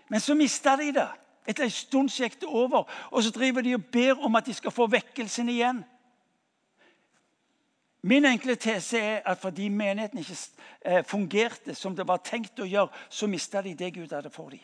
[0.10, 1.10] Men så mista de det.
[1.48, 4.54] Etter en stund gikk det over, og så driver de og ber om at de
[4.54, 5.82] skal få vekkelsen igjen.
[8.04, 10.38] Min enkle tese er at fordi menigheten ikke
[10.86, 14.52] eh, fungerte som det var tenkt å gjøre, så mista de det Gud hadde for
[14.52, 14.64] dem.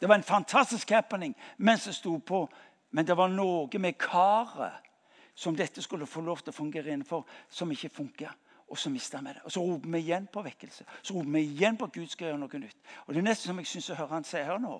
[0.00, 2.48] Det var en fantastisk happening mens det sto på,
[2.90, 4.90] men det var noe med karet
[5.34, 8.30] som dette skulle få lov til å fungere innenfor, som ikke funka.
[8.70, 9.42] Og så mista vi det.
[9.44, 10.84] Og så roper vi igjen på vekkelse.
[11.02, 12.78] Så roper vi igjen på at Gud skal gjøre noe nytt.
[13.06, 14.78] Og Det er nesten som jeg syns å høre han si her nå.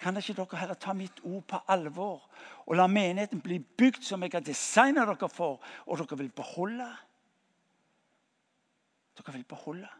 [0.00, 2.22] Kan ikke dere heller ta mitt ord på alvor
[2.64, 6.88] og la menigheten bli bygd som jeg har designa dere for, og dere vil beholde?
[9.18, 9.90] Dere vil beholde.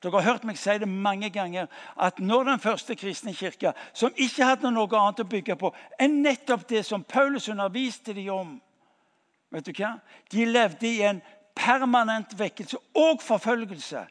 [0.00, 1.68] Dere har hørt meg si det mange ganger
[2.00, 6.22] at når den første kristne kirka, som ikke hadde noe annet å bygge på enn
[6.24, 8.56] nettopp det som Paulus underviste dem om
[9.52, 9.98] vet du hva?
[10.32, 11.20] De levde i en
[11.54, 14.06] permanent vekkelse og forfølgelse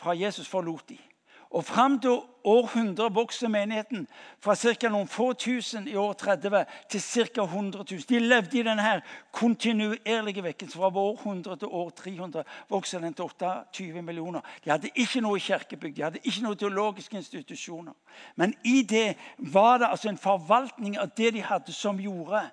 [0.00, 1.09] fra Jesus forlot dem.
[1.50, 4.06] Og Fram til år 100 vokser menigheten
[4.40, 4.88] fra ca.
[4.88, 7.42] noen få tusen i år 30 til ca.
[7.42, 8.04] 100 000.
[8.08, 10.80] De levde i denne kontinuerlige vekkelsen.
[10.80, 14.40] Fra århundre til år 300 vokser den til 28 millioner.
[14.64, 17.98] De hadde ikke noe kirkebygg, de hadde ikke noen teologiske institusjoner.
[18.36, 22.46] Men i det var det altså en forvaltning av det de hadde, som gjorde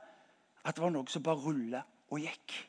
[0.65, 2.66] at det var noe som bare rulla og gikk.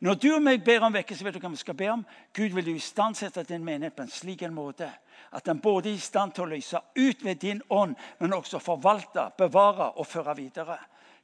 [0.00, 2.02] Når du og meg ber om vekkelse, vet du hva vi skal be om?
[2.32, 4.88] Gud vil istandsette din menighet på en slik en måte
[5.30, 8.58] at den både er i stand til å løse ut ved din ånd, men også
[8.64, 10.78] forvalte, bevare og føre videre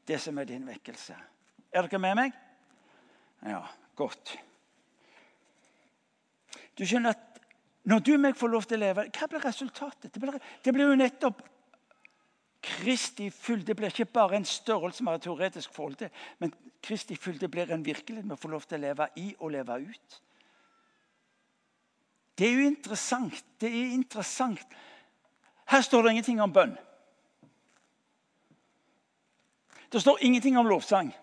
[0.07, 1.17] det som er din vekkelse.
[1.73, 2.37] Er dere med meg?
[3.49, 3.65] Ja,
[3.99, 4.37] godt.
[6.77, 7.41] Du skjønner at
[7.87, 10.13] når du og meg får lov til å leve, hva blir resultatet?
[10.13, 11.43] Det blir jo nettopp
[12.67, 16.11] Kristi fylde blir ikke bare en størrelse vi har teoretisk forhold til,
[16.43, 19.77] men Kristi fylde blir en virkelighet vi får lov til å leve i og leve
[19.87, 20.17] ut.
[22.37, 23.45] Det er jo interessant.
[23.61, 24.75] Det er interessant.
[25.71, 26.75] Her står det ingenting om bønn.
[29.93, 31.15] Det står ingenting om lovsang.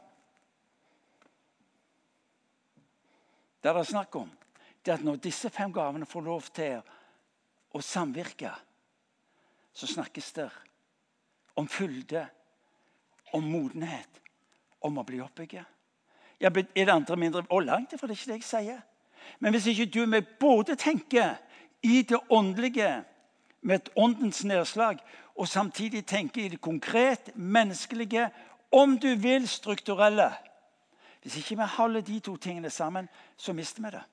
[3.64, 4.32] Det er det snakk om,
[4.84, 6.82] det er at når disse fem gavene får lov til
[7.72, 8.52] å samvirke,
[9.72, 10.50] så snakkes det
[11.56, 12.28] om fylde,
[13.34, 14.22] om modenhet,
[14.82, 15.66] om å bli oppbygget.
[16.40, 17.46] Ja, er det andre mindre?
[17.50, 18.82] Og langt ifra det er ikke det jeg sier.
[19.40, 21.36] Men hvis ikke du med både tenker
[21.84, 23.04] i det åndelige
[23.62, 25.00] med et åndens nedslag,
[25.36, 28.30] og samtidig tenker i det konkret, menneskelige,
[28.72, 30.32] om du vil, strukturelle
[31.22, 34.04] Hvis ikke vi holder de to tingene sammen, så mister vi det.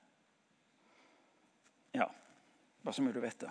[1.93, 2.05] Ja,
[2.83, 3.49] bare så mye du vet det.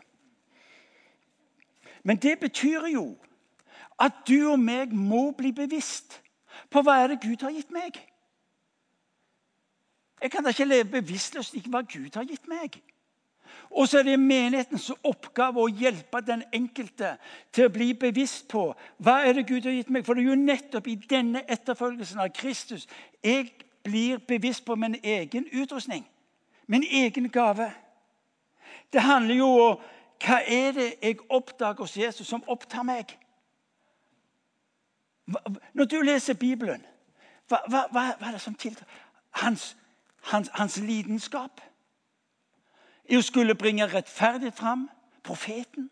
[2.02, 3.18] Men det betyr jo
[4.00, 6.20] at du og meg må bli bevisst
[6.70, 7.98] på hva er det Gud har gitt meg.
[10.20, 12.80] Jeg kan da ikke leve bevisstløst i hva Gud har gitt meg.
[13.70, 17.14] Og så er det menighetens oppgave å hjelpe den enkelte
[17.54, 18.64] til å bli bevisst på
[18.98, 20.04] hva er det Gud har gitt meg.
[20.06, 22.88] For det er jo nettopp i denne etterfølgelsen av Kristus
[23.22, 23.52] jeg
[23.86, 26.04] blir bevisst på min egen utrustning.
[26.66, 27.70] Min egen gave.
[28.92, 29.88] Det handler jo om
[30.20, 33.14] hva er det jeg oppdager hos Jesus som opptar meg.
[35.72, 36.84] Når du leser Bibelen,
[37.48, 38.86] hva, hva, hva er det som tiltar
[39.42, 39.76] hans,
[40.30, 41.60] hans, hans, lidenskap?
[43.10, 44.88] I å skulle bringe rettferdighet fram.
[45.26, 45.90] Profeten.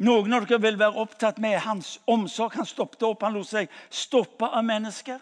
[0.00, 2.56] Noen av dere vil være opptatt med hans omsorg.
[2.56, 5.20] Han stoppet opp, han lot seg stoppe av mennesker.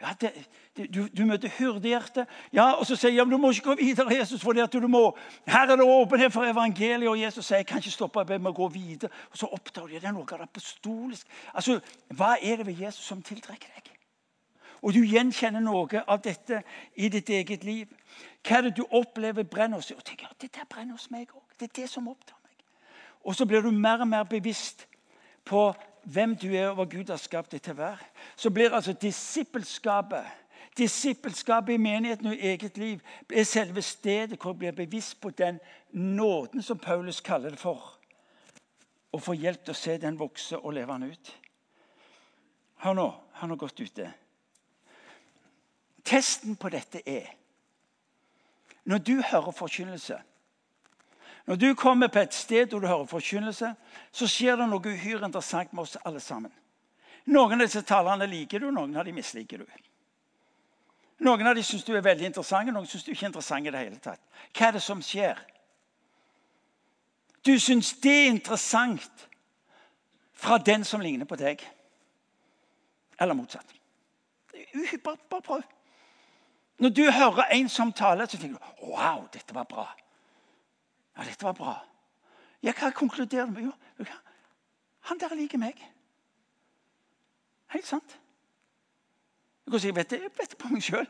[0.00, 0.30] Ja, det,
[0.76, 2.24] det, du, du, møter hyrdehjerte.
[2.52, 4.40] Ja, og så sier ja, men du må ikke gå videre, Jesus.
[4.40, 7.08] for du må, Her er det åpenhet for evangeliet.
[7.08, 9.10] Og Jesus sier jeg kan ikke stoppe, jeg må gå videre.
[9.30, 11.26] Og så oppdager de det er noe av det apostolisk.
[11.54, 13.90] Altså, Hva er det ved Jesus som tiltrekker deg?
[14.82, 16.62] og du gjenkjenner noe av dette
[16.96, 17.88] i ditt eget liv.
[18.46, 19.98] Hva er det du opplever brenner hos deg?
[20.00, 21.44] Og tenker, det der brenner hos meg òg.
[21.58, 22.64] Det er det som opptar meg.
[23.24, 24.86] Og så blir du mer og mer bevisst
[25.44, 25.68] på
[26.04, 28.06] hvem du er, og hva Gud har skapt deg til å være.
[28.36, 30.36] Så blir altså disippelskapet
[30.78, 33.00] Disippelskapet i menigheten og i eget liv
[33.34, 35.58] er selve stedet hvor jeg blir bevisst på den
[35.90, 37.98] nåden som Paulus kaller det for.
[39.12, 41.32] Og får hjelp til å se den vokse og leve den ut.
[42.84, 43.08] Hør nå.
[43.40, 44.06] Han har gått ute.
[46.04, 47.36] Testen på dette er
[48.84, 50.16] Når du hører forkynnelse
[51.50, 53.72] Når du kommer på et sted hvor du hører forkynnelse,
[54.14, 56.52] så skjer det noe uhyre interessant med oss alle sammen.
[57.26, 59.80] Noen av disse talerne liker du, noen av dem misliker du.
[61.26, 63.72] Noen av dem syns du er veldig interessante, noen syns du ikke er interessant i
[63.74, 64.22] det hele tatt.
[64.54, 65.40] Hva er det som skjer?
[67.42, 69.24] Du syns det er interessant
[70.38, 71.64] fra den som ligner på deg.
[73.18, 73.74] Eller motsatt.
[75.02, 75.66] Bare, bare prøv.
[76.78, 79.88] Når du hører en som taler, så tenker du wow, dette var bra.
[81.20, 81.86] Ja, dette var bra.
[82.62, 83.62] Ja, hva konkluderer du med?
[83.62, 84.04] Jo,
[85.00, 85.76] han der liker meg.
[87.68, 88.18] Helt sant.
[89.66, 91.06] Jeg vet det, jeg vet på meg sjøl.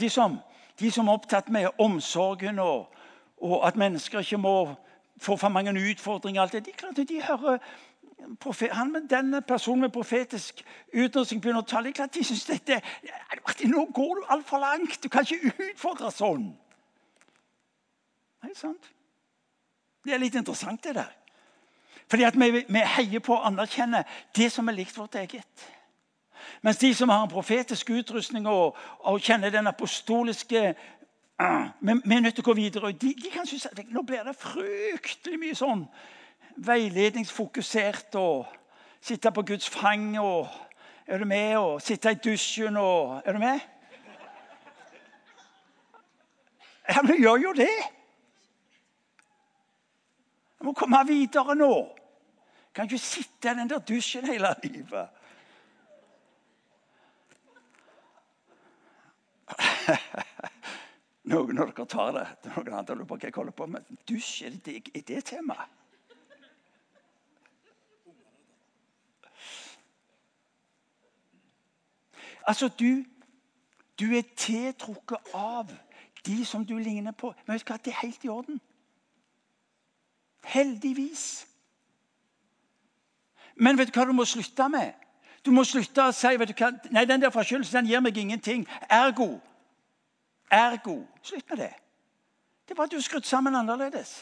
[0.00, 0.38] De, som,
[0.80, 2.94] de som er opptatt med omsorgen og,
[3.36, 4.54] og, at mennesker ikke må
[5.20, 6.64] få for mange utfordringer, alt det,
[6.96, 7.58] de, de hører
[8.72, 10.62] han med denne personen med profetisk
[10.94, 11.92] utrustning begynner å tale.
[11.92, 12.80] Klart de synes dette,
[13.64, 15.02] Nå går du altfor langt.
[15.02, 16.54] Du kan ikke utfordre sånn.
[18.46, 18.92] Nei, sant?
[20.06, 21.14] Det er litt interessant, det der.
[22.06, 24.04] Fordi at vi, vi heier på å anerkjenne
[24.38, 25.64] det som er likt vårt eget.
[26.62, 30.62] Mens de som har en profetisk utrustning og, og kjenner den apostoliske
[31.42, 32.92] uh, vi, vi, er nødt til å gå videre.
[32.92, 35.82] De, de kan synes at nå blir det fryktelig mye sånn
[36.68, 38.46] veiledningsfokusert og
[39.02, 40.46] sitte på Guds fang og
[41.06, 41.56] Er du med?
[41.56, 43.60] Og sitte i dusjen og Er du med?
[46.88, 47.95] Ja, men gjør jo det.
[50.58, 51.72] Jeg må komme videre nå.
[52.66, 55.08] Jeg kan ikke sitte i den der dusjen hele livet.
[61.32, 62.26] Noen av dere tar det.
[62.50, 63.80] Noen andre lurer på hva jeg holder på med.
[64.08, 65.68] Dusj, er det, er det temaet?
[72.46, 73.02] Altså, du,
[73.98, 75.72] du er tiltrukket av
[76.26, 77.32] de som du ligner på.
[77.46, 77.78] Men vet du hva?
[77.82, 78.60] Det er helt i orden.
[80.46, 81.46] Heldigvis.
[83.56, 84.94] Men vet du hva du må slutte med?
[85.44, 86.70] Du må slutte å si vet du hva?
[86.92, 88.66] Nei, den der forkynnelsen den gir meg ingenting.
[88.90, 89.36] Ergo.
[90.52, 91.00] Ergo.
[91.22, 91.74] Slutt med det.
[92.66, 94.18] Det er bare at du er skrudd sammen annerledes.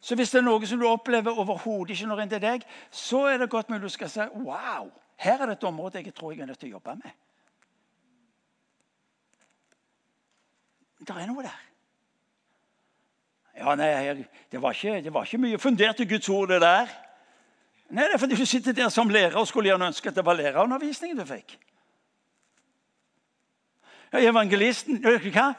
[0.00, 3.24] Så hvis det er noe som du opplever overhodet ikke når inn til deg, så
[3.26, 6.32] er det godt mulig du skal si wow, her er det et område jeg tror
[6.32, 7.16] jeg er nødt til å jobbe med.
[11.00, 11.65] Det er noe der.
[13.56, 13.88] Ja, nei,
[14.52, 16.90] det var, ikke, det var ikke mye fundert i Guds ord, det der.
[17.88, 20.24] Nei, Det er fordi du sitter der som lærer og skulle gjerne ønske at det
[20.26, 21.56] var lærerundervisningen du fikk.
[24.12, 25.52] Ja, evangelisten hva?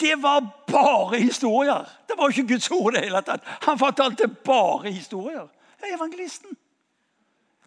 [0.00, 1.86] Det var bare historier.
[2.08, 3.42] Det var ikke Guds ord det hele tatt.
[3.66, 5.48] Han fortalte bare historier.
[5.82, 6.56] Er evangelisten.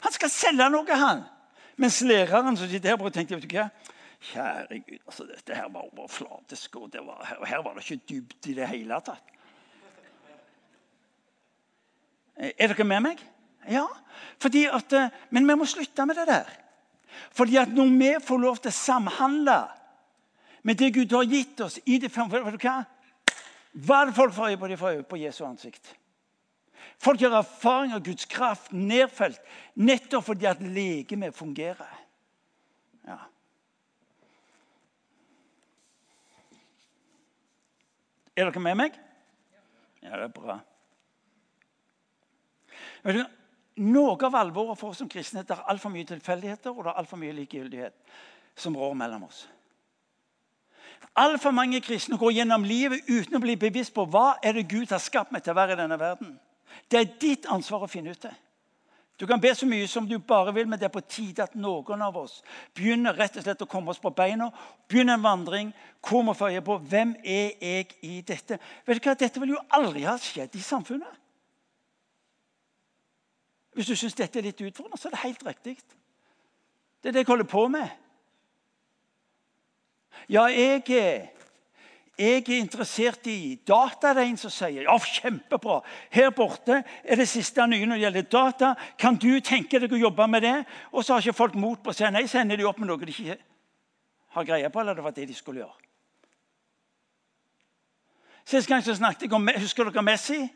[0.03, 1.23] Han skal selge noe, han.
[1.77, 3.69] Mens læreren som sitter her, tenkte vet du hva?
[4.31, 8.49] Kjære Gud, altså, dette her var overflatisk, og, var, og her var det ikke dypt
[8.49, 9.36] i det hele tatt.
[12.37, 13.21] Er dere med meg?
[13.67, 13.87] Ja.
[14.37, 16.49] At, eh, men vi må slutte med det der.
[17.33, 19.57] Fordi at når vi får lov til å samhandle
[20.63, 22.83] med det Gud har gitt oss i det du hva?
[23.77, 24.67] Hva er det folk får øye på?
[24.67, 25.95] De får øye på Jesu ansikt.
[26.97, 29.39] Folk gjør erfaring av Guds kraft nedfelt
[29.75, 31.99] nettopp fordi at legemet fungerer.
[33.05, 33.19] Ja.
[38.37, 38.97] Er dere med meg?
[40.01, 40.59] Ja, det er bra.
[43.77, 47.21] Noe av alvoret for oss som kristne er altfor mye tilfeldigheter og det er altfor
[47.21, 47.93] mye likegyldighet
[48.57, 49.45] som rår mellom oss.
[51.17, 54.89] Altfor mange kristne går gjennom livet uten å bli bevisst på hva er det Gud
[54.93, 56.35] har skapt meg til å være i denne verden.
[56.89, 58.33] Det er ditt ansvar å finne ut det.
[59.17, 61.55] Du kan be så mye som du bare vil, men det er på tide at
[61.57, 62.43] noen av oss
[62.77, 64.51] begynner rett og slett å komme oss på beina.
[64.89, 65.71] Begynner en vandring
[66.05, 68.59] hvor vi får på hvem er jeg i dette.
[68.85, 69.15] Vet du hva?
[69.17, 71.09] Dette vil jo aldri ha skjedd i samfunnet.
[73.77, 75.75] Hvis du syns dette er litt utfordrende, så er det helt riktig.
[76.97, 77.91] Det er det jeg holder på med.
[80.33, 80.81] Ja, jeg,
[82.17, 84.15] jeg er interessert i data.
[84.17, 85.83] Det er en som sier ja, kjempebra.
[86.09, 88.73] Her borte er det siste nye når det gjelder data.
[88.97, 90.57] Kan du tenke deg å jobbe med det?
[90.89, 92.25] Og så har ikke folk mot på å si nei.
[92.25, 93.37] Så ender de opp med noe de ikke
[94.39, 95.83] har greie på, eller det var det de skulle gjøre.
[98.47, 100.47] Sist gang så snakket jeg om Husker dere Messi?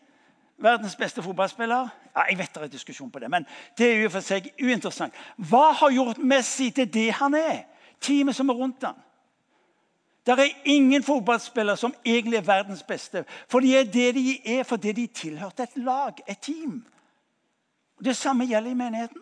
[0.61, 1.89] Verdens beste fotballspiller?
[2.15, 3.45] Ja, jeg vet det er diskusjon på det, men
[3.77, 5.15] det er jo for seg uinteressant.
[5.49, 7.63] Hva har gjort Messi til det han er?
[8.01, 8.99] Teamet som er rundt ham.
[10.25, 13.25] Det er ingen fotballspillere som egentlig er verdens beste.
[13.49, 16.85] For de er det de er fordi de tilhørte et lag, et team.
[18.05, 19.21] Det samme gjelder i menigheten.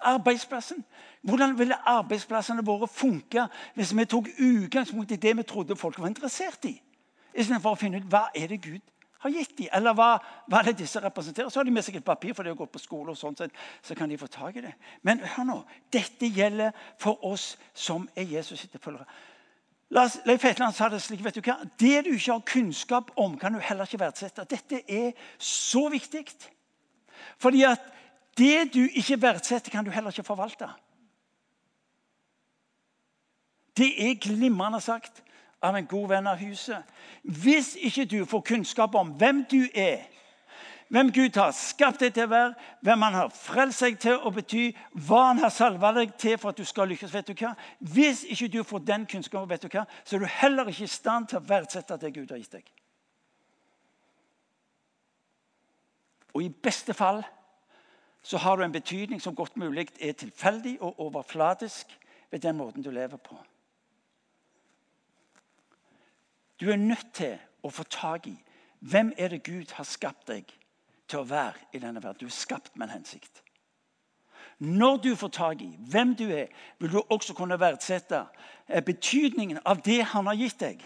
[0.00, 0.84] Arbeidsplassen.
[1.20, 3.44] Hvordan ville arbeidsplassene våre funke
[3.76, 6.78] hvis vi tok utgangspunkt i det vi trodde folk var interessert i?
[7.34, 8.80] Istedenfor å finne ut hva er det Gud
[9.20, 10.14] har gitt dem, eller hva,
[10.48, 11.50] hva er det disse representerer.
[11.52, 13.36] Så har de med seg et papir for det å gå på skole, og sånn
[13.36, 13.52] sett,
[13.84, 14.72] så kan de få tak i det.
[15.04, 15.56] Men hør nå,
[15.92, 19.04] dette gjelder for oss som er Jesus sitt følgere.
[19.90, 23.52] Leif Hetland sa det slik vet du hva, Det du ikke har kunnskap om, kan
[23.52, 24.46] du heller ikke verdsette.
[24.48, 26.24] Dette er så viktig.
[27.42, 27.82] Fordi at
[28.38, 30.70] det du ikke verdsetter, kan du heller ikke forvalte.
[33.80, 35.22] Det er glimrende sagt
[35.64, 36.84] av en god venn av huset.
[37.22, 40.02] Hvis ikke du får kunnskap om hvem du er,
[40.90, 44.32] hvem Gud har skapt deg til å være, hvem han har frelst deg til å
[44.34, 44.64] bety,
[45.06, 47.52] hva han har salva deg til for at du skal lykkes vet du hva?
[47.78, 49.84] Hvis ikke du får den kunnskapen, vet du hva?
[50.04, 52.72] så er du heller ikke i stand til å verdsette det Gud har gitt deg.
[56.34, 57.22] Og i beste fall
[58.22, 61.94] så har du en betydning som godt mulig er tilfeldig og overfladisk
[62.30, 63.38] ved den måten du lever på.
[66.60, 68.36] Du er nødt til å få tak i
[68.80, 70.48] hvem er det Gud har skapt deg
[71.08, 72.20] til å være i denne verden.
[72.20, 73.42] Du er skapt med en hensikt.
[74.60, 78.26] Når du får tak i hvem du er, vil du også kunne verdsette
[78.68, 80.82] eh, betydningen av det han har gitt deg.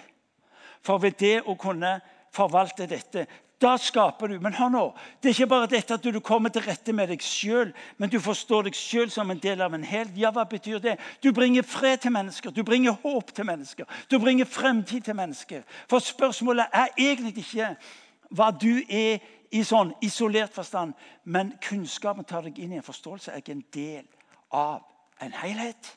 [0.84, 1.96] For ved det å kunne
[2.34, 3.26] forvalte dette,
[3.62, 4.38] da skaper du.
[4.40, 4.82] Men hør nå,
[5.22, 8.18] det er ikke bare dette at du kommer til rette med deg sjøl, men du
[8.22, 10.10] forstår deg sjøl som en del av en hel.
[10.18, 10.96] Ja, hva betyr det?
[11.22, 13.88] Du bringer fred til mennesker, du bringer håp til mennesker.
[14.10, 15.62] Du bringer fremtid til mennesker.
[15.90, 17.74] For spørsmålet er egentlig ikke
[18.34, 19.22] hva du er
[19.54, 23.30] i sånn isolert forstand, men kunnskapen tar deg inn i en forståelse.
[23.30, 24.08] Er ikke en del
[24.50, 24.82] av
[25.22, 25.92] en helhet.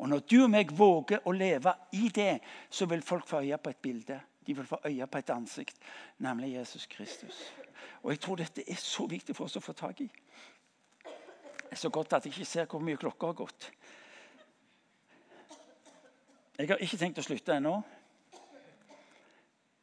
[0.00, 2.40] Og når du og meg våger å leve i det,
[2.72, 4.18] så vil folk få øye på et bilde
[4.50, 5.76] de vil få øye på et ansikt,
[6.18, 7.54] nemlig Jesus Kristus.
[8.02, 10.08] Og Jeg tror dette er så viktig for oss å få tak i.
[11.04, 13.70] Det er så godt at jeg ikke ser hvor mye klokka har gått.
[16.58, 17.76] Jeg har ikke tenkt å slutte ennå.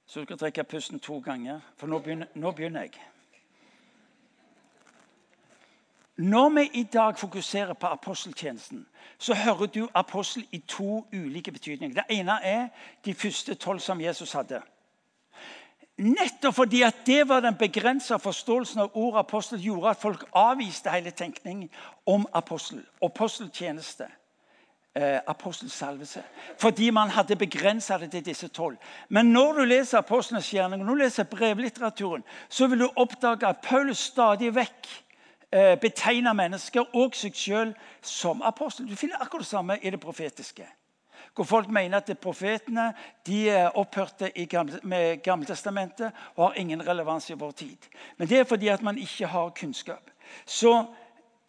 [0.06, 3.00] Så du kan trekke pusten to ganger, for nå begynner, nå begynner jeg.
[6.18, 11.96] Når vi i dag fokuserer på aposteltjenesten, så hører du apostel i to ulike betydninger.
[11.96, 12.68] Det ene er
[13.06, 14.62] de første tolv som Jesus hadde.
[15.98, 20.90] Nettopp fordi at det var den begrensa forståelsen av ordet apostel, gjorde at folk avviste
[20.94, 21.70] hele tenkningen
[22.06, 24.06] om apostel, aposteltjeneste.
[24.98, 26.24] Eh, apostelsalvelse.
[26.58, 28.78] Fordi man hadde begrensa det til disse tolv.
[29.10, 33.62] Men når du leser apostlenes gjerninger, når du leser brevlitteraturen, så vil du oppdage at
[33.62, 34.88] Paulus stadig vekk
[35.52, 38.90] betegner mennesker og seg selv som apostel.
[38.90, 40.68] Du finner akkurat det samme i det profetiske.
[41.36, 42.94] Hvor folk mener at profetene
[43.28, 47.78] de opphørte gamle, med Gammeltestamentet og har ingen relevans i vår tid.
[48.18, 50.12] Men det er fordi at man ikke har kunnskap.
[50.46, 50.86] Så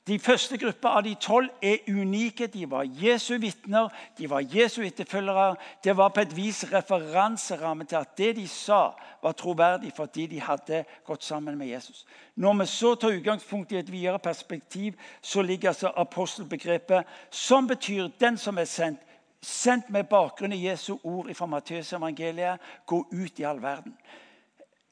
[0.09, 2.47] de første grupper av de tolv er unike.
[2.47, 5.57] De var Jesu vitner, de var Jesu etterfølgere.
[5.85, 10.41] Det var på et vis referanseramme til at det de sa, var troverdig fordi de
[10.41, 12.07] hadde gått sammen med Jesus.
[12.37, 18.09] Når vi så tar utgangspunkt i et videre perspektiv, så ligger altså apostelbegrepet, som betyr
[18.09, 19.05] 'den som er sendt',
[19.43, 23.97] sendt med bakgrunn i Jesu ord fra Matteusevangeliet, gå ut i all verden.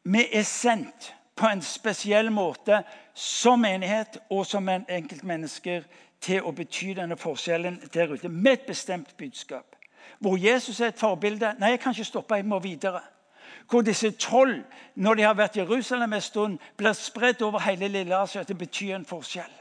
[0.04, 2.82] Vi er sendt på en spesiell måte
[3.16, 5.86] som menighet og som en enkeltmennesker
[6.20, 9.76] til å bety denne forskjellen der ute med et bestemt budskap.
[10.20, 11.54] Hvor Jesus er et forbilde.
[11.58, 13.00] Nei, jeg kan ikke stoppe, jeg må videre.
[13.70, 14.62] Hvor disse tolv,
[14.94, 18.60] når de har vært i Jerusalem en stund, blir spredt over hele Lille-Asia til å
[18.60, 19.56] bety en forskjell.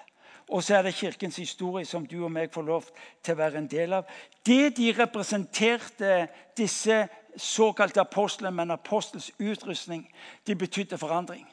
[0.52, 2.92] Og så er det kirkens historie som du og meg får lov
[3.24, 4.12] til å være en del av.
[4.46, 6.28] Det de representerte,
[6.58, 7.06] disse
[7.38, 10.06] såkalte apostlene, men apostels utrustning,
[10.48, 11.48] de betydde forandring.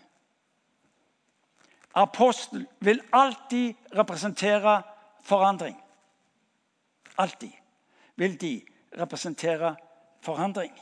[1.94, 4.82] Apostel vil alltid representere
[5.22, 5.76] forandring.
[7.18, 7.52] Alltid
[8.16, 8.62] vil de
[8.98, 9.76] representere
[10.20, 10.72] forandring.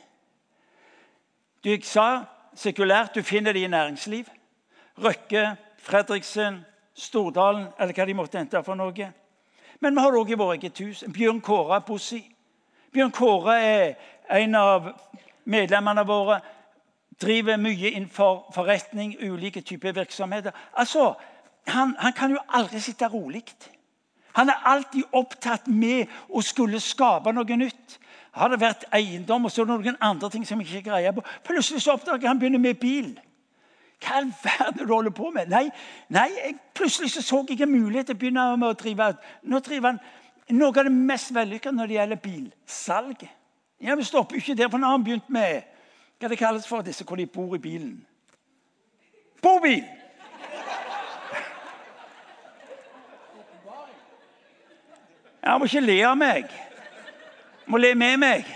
[1.64, 2.24] Du sa
[2.56, 4.24] sekulært du finner det i næringsliv.
[4.98, 9.12] Røkke, Fredriksen, Stordalen eller hva de måtte hente for noe.
[9.80, 11.04] Men vi har det òg i vårt eget hus.
[11.08, 12.20] Bjørn Kåre Bossi.
[12.92, 13.94] Bjørn Kåre er
[14.36, 14.90] en av
[15.44, 16.40] medlemmene våre.
[17.20, 20.50] Driver mye innenfor forretning, ulike typer virksomheter.
[20.72, 21.14] Altså,
[21.68, 23.44] han, han kan jo aldri sitte rolig.
[24.32, 27.98] Han er alltid opptatt med å skulle skape noe nytt.
[28.32, 31.24] Har det vært eiendom og så noen andre ting som ikke greier på?
[31.44, 33.10] Plutselig så oppdager han begynner med bil.
[34.00, 35.50] Hva i verden du holder på med?
[35.50, 35.66] Nei,
[36.08, 39.10] nei jeg, plutselig så, så jeg en mulighet til å begynne med å drive
[39.42, 40.00] Nå driver han
[40.56, 43.26] noe av det mest vellykka når det gjelder bilsalg.
[43.80, 45.62] Ja, Vi stopper jo ikke der, for nå har han begynt med
[46.20, 48.06] hva det kalles for disse hvor de bor i bilen.
[49.42, 49.84] Bobil!
[55.44, 56.50] Han må ikke le av meg.
[57.66, 58.48] Må le med meg.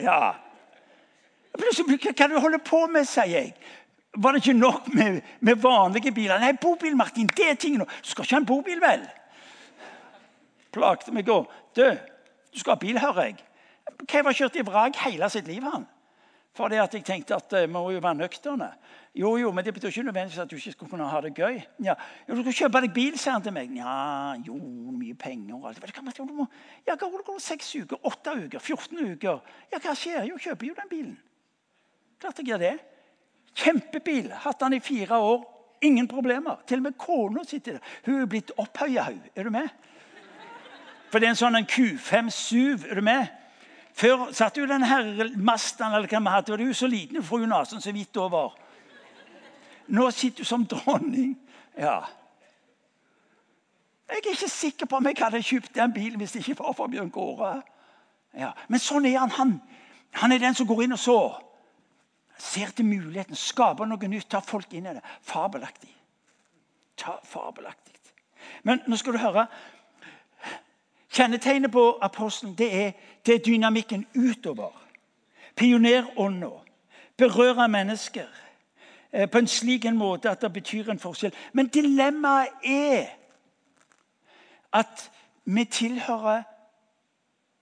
[0.00, 0.32] Ja.
[1.54, 3.52] Plutselig, Hva du holder på med, sier jeg.
[4.16, 6.40] Var det ikke nok med, med vanlige biler?
[6.40, 7.84] Nei, bobil, Martin, det er tingen.
[7.84, 9.04] Du skal ikke ha en bobil, vel?
[10.74, 11.44] Plagte meg å
[11.74, 13.36] Du, du skal ha bil, hører jeg.
[14.08, 15.84] Hva var kjørt i vrak hele sitt liv, han.
[16.54, 18.68] Fordi at jeg tenkte at vi uh, må jo være nøkterne.
[19.14, 21.58] Jo, jo, men det betyr ikke nødvendigvis at du ikke skulle kunne ha det gøy.
[21.82, 21.94] Ja,
[22.28, 23.72] du skal kjøpe deg bil, sa han til meg.
[23.74, 24.54] Ja, jo,
[24.94, 26.18] mye penger og alt.
[26.18, 26.46] Du må,
[26.86, 27.98] ja, hva det Seks uker?
[28.06, 28.58] Åtte uker?
[28.58, 29.42] 14 uker?
[29.72, 30.28] Ja, hva skjer?
[30.30, 31.16] Jo, kjøper jo den bilen.
[32.22, 32.74] Klart jeg gjør det.
[33.54, 34.30] Kjempebil.
[34.46, 35.42] Hatt den i fire år.
[35.82, 36.62] Ingen problemer.
[36.66, 37.94] Til og med kona sitter der.
[38.06, 39.10] Hun er blitt opphøya.
[39.34, 39.70] Er du med?
[41.10, 42.86] For det er en sånn en Q5 SUV.
[42.90, 43.26] Er du med?
[43.94, 47.22] Før satt jo den her masten, eller hva vi hadde, det er jo så liten
[47.22, 48.56] fru Nasen så vidt over.
[49.86, 51.36] Nå sitter du som dronning.
[51.78, 52.00] Ja.
[54.08, 56.74] Jeg er ikke sikker på om jeg hadde kjøpt den bilen hvis det ikke var
[56.76, 57.54] for Bjørn Kåre.
[58.34, 58.50] Ja.
[58.68, 59.32] Men sånn er han.
[59.38, 59.56] han.
[60.20, 61.18] Han er den som går inn og så.
[62.38, 65.02] Ser til muligheten, skaper noe nytt, tar folk inn i det.
[65.22, 65.92] Fabelaktig.
[66.98, 67.94] Ta, fabelaktig.
[68.66, 69.46] Men nå skal du høre
[71.14, 72.92] Kjennetegnet på apostelen det er,
[73.26, 74.72] det er dynamikken utover.
[75.56, 76.48] Pionerånda.
[77.16, 78.26] Berøre mennesker
[79.12, 81.34] eh, på en slik en måte at det betyr en forskjell.
[81.52, 83.06] Men dilemmaet er
[84.72, 85.10] at
[85.44, 86.42] vi tilhører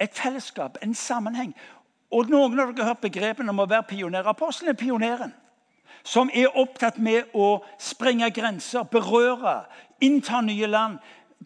[0.01, 1.55] et fellesskap, en sammenheng.
[2.11, 4.27] Og Noen av dere har hørt begrepene om å være pioner.
[4.29, 5.35] Apostelen er pioneren.
[6.05, 9.63] Som er opptatt med å sprenge grenser, berøre,
[10.01, 10.99] innta nye land.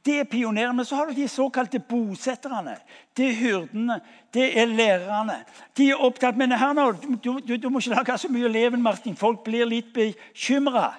[0.04, 0.76] Det er pionerene.
[0.76, 2.76] Men Så har du de såkalte bosetterne.
[3.16, 4.00] Det er hyrdene.
[4.34, 5.44] Det er lærerne.
[5.76, 6.92] De er opptatt det her nå.
[6.92, 9.16] Du, du, du må ikke lage så mye leven, Martin.
[9.16, 10.94] Folk blir litt bekymra.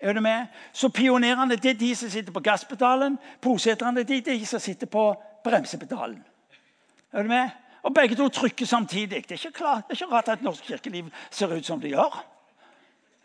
[0.00, 0.46] Er du med?
[0.72, 3.18] Så pionerene det er de som sitter på gasspedalen.
[3.40, 6.22] Bosetterne det er de som sitter på bremsepedalen.
[7.12, 7.50] Er du med?
[7.82, 9.28] Og begge to trykker samtidig.
[9.28, 11.90] Det er ikke, klart, det er ikke rart at norsk kirkeliv ser ut som det
[11.90, 12.24] gjør.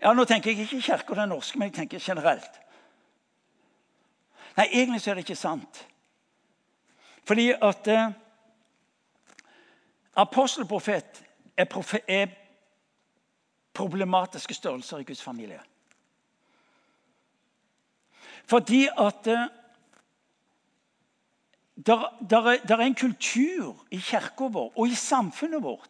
[0.02, 2.60] Ja, Nå tenker jeg ikke kirka den norske, men jeg tenker generelt.
[4.60, 5.88] Nei, egentlig så er det ikke sant.
[7.24, 8.12] Fordi at eh,
[10.20, 11.24] apostelprofet
[11.58, 11.68] er,
[12.08, 12.28] er
[13.74, 15.62] problematiske størrelser i Guds familie.
[18.46, 19.48] Fordi at eh,
[21.86, 25.90] der, er, er, en kultur i kirka vår og i samfunnet vårt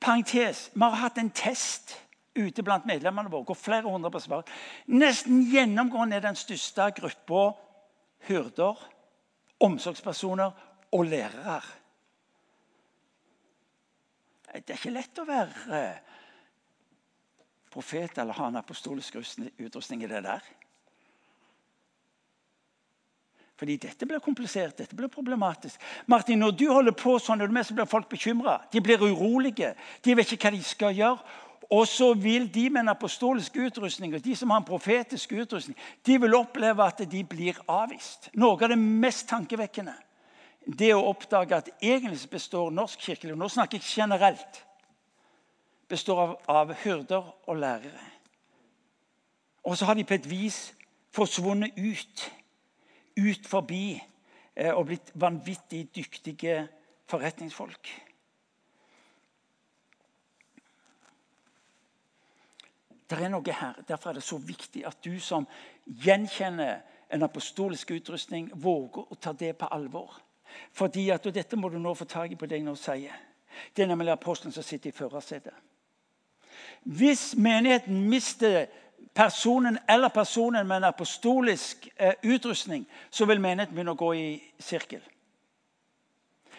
[0.00, 1.94] Parentes, vi har hatt en test
[2.34, 3.46] ute blant medlemmene våre.
[3.48, 4.46] Går flere hundre på svar.
[4.86, 7.52] Nesten gjennomgående er den største gruppa
[8.28, 8.78] hyrder,
[9.62, 10.50] omsorgspersoner
[10.92, 11.60] og lærere.
[14.52, 16.18] Det er ikke lett å være eh,
[17.72, 20.50] profet eller ha en apostolisk utrustning i det der.
[23.62, 25.80] Fordi dette blir komplisert, dette blir problematisk.
[26.06, 28.58] Martin, Når du holder på sånn, så blir folk bekymra.
[28.72, 29.74] De blir urolige.
[30.02, 31.22] De vet ikke hva de skal gjøre.
[31.72, 35.78] Og så vil de med en apostolisk utrustning og de som har en profetisk utrustning,
[36.06, 38.28] de vil oppleve at de blir avvist.
[38.36, 39.94] Noe av det mest tankevekkende
[40.66, 44.62] det å oppdage at egentlig består norsk kirkeliv Nå snakker jeg generelt.
[45.90, 48.06] Består av, av hyrder og lærere.
[49.66, 50.72] Og så har de på et vis
[51.14, 52.24] forsvunnet ut.
[53.18, 53.98] Ut forbi
[54.54, 56.62] eh, og blitt vanvittig dyktige
[57.10, 57.90] forretningsfolk.
[63.12, 63.78] Det er noe her.
[63.88, 65.46] Derfor er det så viktig at du som
[65.84, 66.80] gjenkjenner
[67.12, 70.14] en apostolisk utrustning, våger å ta det på alvor.
[70.72, 73.16] Fordi at, og Dette må du nå få tak i på det jeg nå sier.
[73.76, 75.52] Det er nemlig apostelen som sitter i førersetet.
[76.82, 78.66] Hvis menigheten mister
[79.14, 84.28] personen eller personen med en apostolisk eh, utrustning, så vil menigheten begynne å gå i
[84.58, 85.02] sirkel.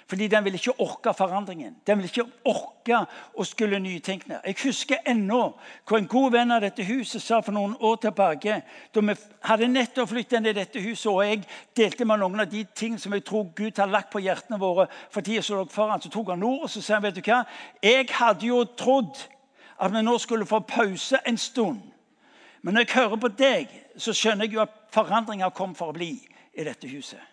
[0.07, 1.75] Fordi den vil ikke orke forandringen.
[1.87, 2.99] Den vil ikke orke
[3.39, 4.41] å skulle nytenkne.
[4.45, 5.41] Jeg husker ennå
[5.87, 8.61] hvor en god venn av dette huset sa for noen år tilbake
[8.93, 9.15] Da vi
[9.47, 11.43] hadde nettopp flyttet inn i dette huset, og jeg
[11.77, 14.87] delte med noen av de ting som jeg tror Gud har lagt på hjertene våre
[15.09, 17.23] for tida som lå foran, så tok han ord og så sa han, vet du
[17.23, 17.43] hva?
[17.81, 19.23] Jeg hadde jo trodd
[19.79, 21.81] at vi nå skulle få pause en stund.
[22.61, 25.95] Men når jeg hører på deg, så skjønner jeg jo at forandringer kom for å
[25.95, 26.15] bli
[26.53, 27.32] i dette huset.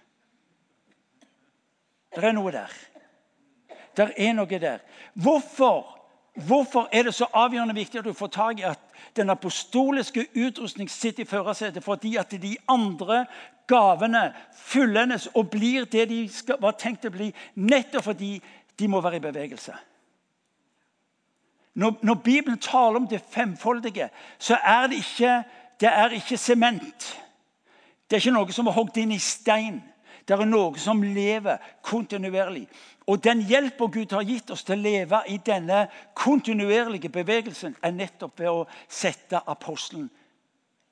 [2.15, 2.73] Det er noe der.
[3.97, 4.79] Det er noe der.
[5.15, 5.99] Hvorfor,
[6.47, 8.81] hvorfor er det så avgjørende viktig at du får tak i at
[9.17, 11.85] den apostoliske utrustning sitter i førersetet?
[11.85, 13.27] Fordi at de andre
[13.67, 18.41] gavene fullendes og blir det de skal, var tenkt å bli, nettopp fordi
[18.79, 19.77] de må være i bevegelse.
[21.75, 25.45] Når, når Bibelen taler om det femfoldige, så er det ikke
[25.81, 27.07] det sement.
[28.11, 29.79] Det er ikke noe som er hogd inn i stein.
[30.27, 32.66] Det er noe som lever kontinuerlig.
[33.11, 37.97] Og den hjelpa Gud har gitt oss til å leve i denne kontinuerlige bevegelsen, er
[37.97, 40.09] nettopp ved å sette apostelen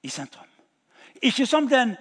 [0.03, 0.47] i sentrum.
[1.22, 1.97] Ikke som den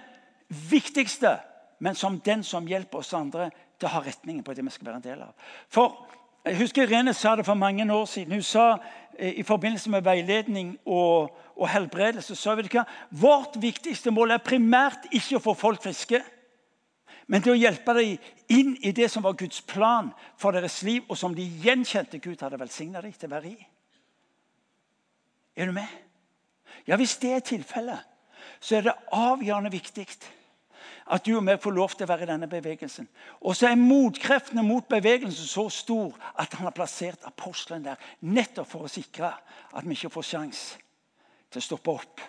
[0.48, 1.38] viktigste,
[1.78, 4.90] men som den som hjelper oss andre til å ha retningen på det vi skal
[4.90, 5.52] være en del av.
[5.70, 6.06] For
[6.48, 8.32] Jeg husker Irene sa det for mange år siden.
[8.32, 8.78] Hun sa
[9.18, 12.84] eh, i forbindelse med veiledning og, og helbredelse så vet du hva?
[13.10, 16.22] Vårt viktigste mål er primært ikke å få folk friske.
[17.28, 20.08] Men til å hjelpe dem inn i det som var Guds plan
[20.40, 23.66] for deres liv, og som de gjenkjente Gud hadde velsigna dem til å være i.
[25.58, 25.88] Er du med?
[26.86, 28.00] Ja, Hvis det er tilfellet,
[28.60, 30.06] så er det avgjørende viktig
[31.08, 33.08] at du og vi får lov til å være i denne bevegelsen.
[33.40, 38.68] Og så er motkreftene mot bevegelsen så stor at han har plassert apostelen der nettopp
[38.68, 39.32] for å sikre
[39.72, 40.80] at vi ikke får sjanse
[41.48, 42.26] til å stoppe opp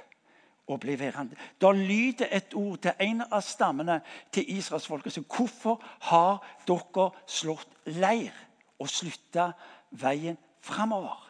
[0.70, 1.36] og bli værende.
[1.62, 4.02] Da lyder et ord til en av stammene
[4.32, 5.14] til israelsfolket.
[5.14, 8.36] Så hvorfor har dere slått leir
[8.80, 9.52] og slutta
[9.92, 11.26] veien framover?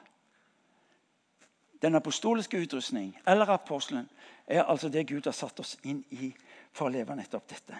[1.81, 4.09] Den apostoliske utrustning, eller apostelen,
[4.47, 6.33] er altså det Gud har satt oss inn i
[6.73, 7.77] for å leve nettopp dette.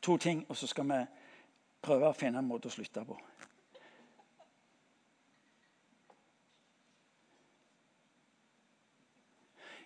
[0.00, 1.00] To ting, og så skal vi
[1.82, 3.18] prøve å finne en måte å slutte på.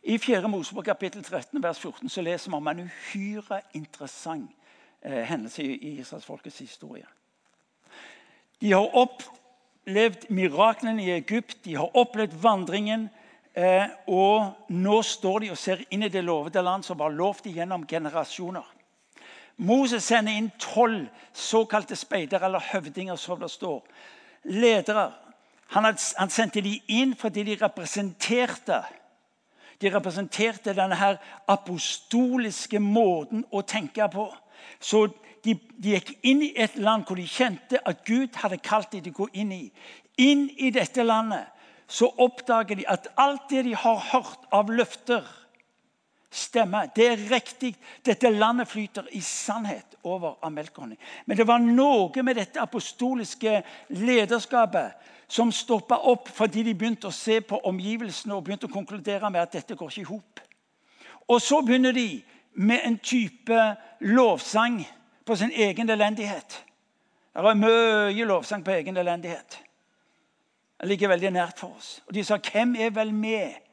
[0.04, 0.48] I 4.
[0.48, 4.50] Mosebok kapittel 13 vers 14 så leser vi om en uhyre interessant
[5.00, 7.06] eh, hendelse i israelsfolkets historie.
[8.60, 13.06] De har opplevd miraklene i Egypt, de har opplevd vandringen.
[13.56, 17.48] Eh, og nå står de og ser inn i det lovede land som var lovt
[17.48, 18.66] gjennom generasjoner.
[19.56, 23.80] Moses sender inn tolv såkalte speidere, eller høvdinger, som det står.
[24.52, 25.06] Ledere.
[25.72, 28.82] Han, han sendte de inn fordi de representerte
[29.84, 31.20] de representerte denne her
[31.50, 34.30] apostoliske måten å tenke på.
[34.80, 35.06] Så
[35.44, 39.04] de, de, gikk inn i et land hvor de kjente at Gud hadde kalt dem
[39.04, 39.64] til å gå inn i.
[40.24, 41.50] Inn i dette landet
[41.90, 45.26] så oppdager de at alt det de har hørt av løfter,
[46.34, 46.88] stemmer.
[46.96, 47.74] Det er riktig.
[48.04, 50.78] Dette landet flyter i sannhet over av melk.
[51.26, 53.62] Men det var noe med dette apostoliske
[53.94, 59.30] lederskapet som stoppa opp fordi de begynte å se på omgivelsene og begynte å konkludere
[59.30, 60.42] med at dette går ikke i hop.
[61.28, 62.22] Og så begynner de
[62.54, 63.60] med en type
[64.00, 64.82] lovsang
[65.24, 66.60] på sin egen elendighet.
[67.34, 69.58] Det er mye lovsang på egen elendighet.
[70.80, 72.02] Det ligger veldig nært for oss.
[72.06, 73.63] Og de sa, 'Hvem er vel med?'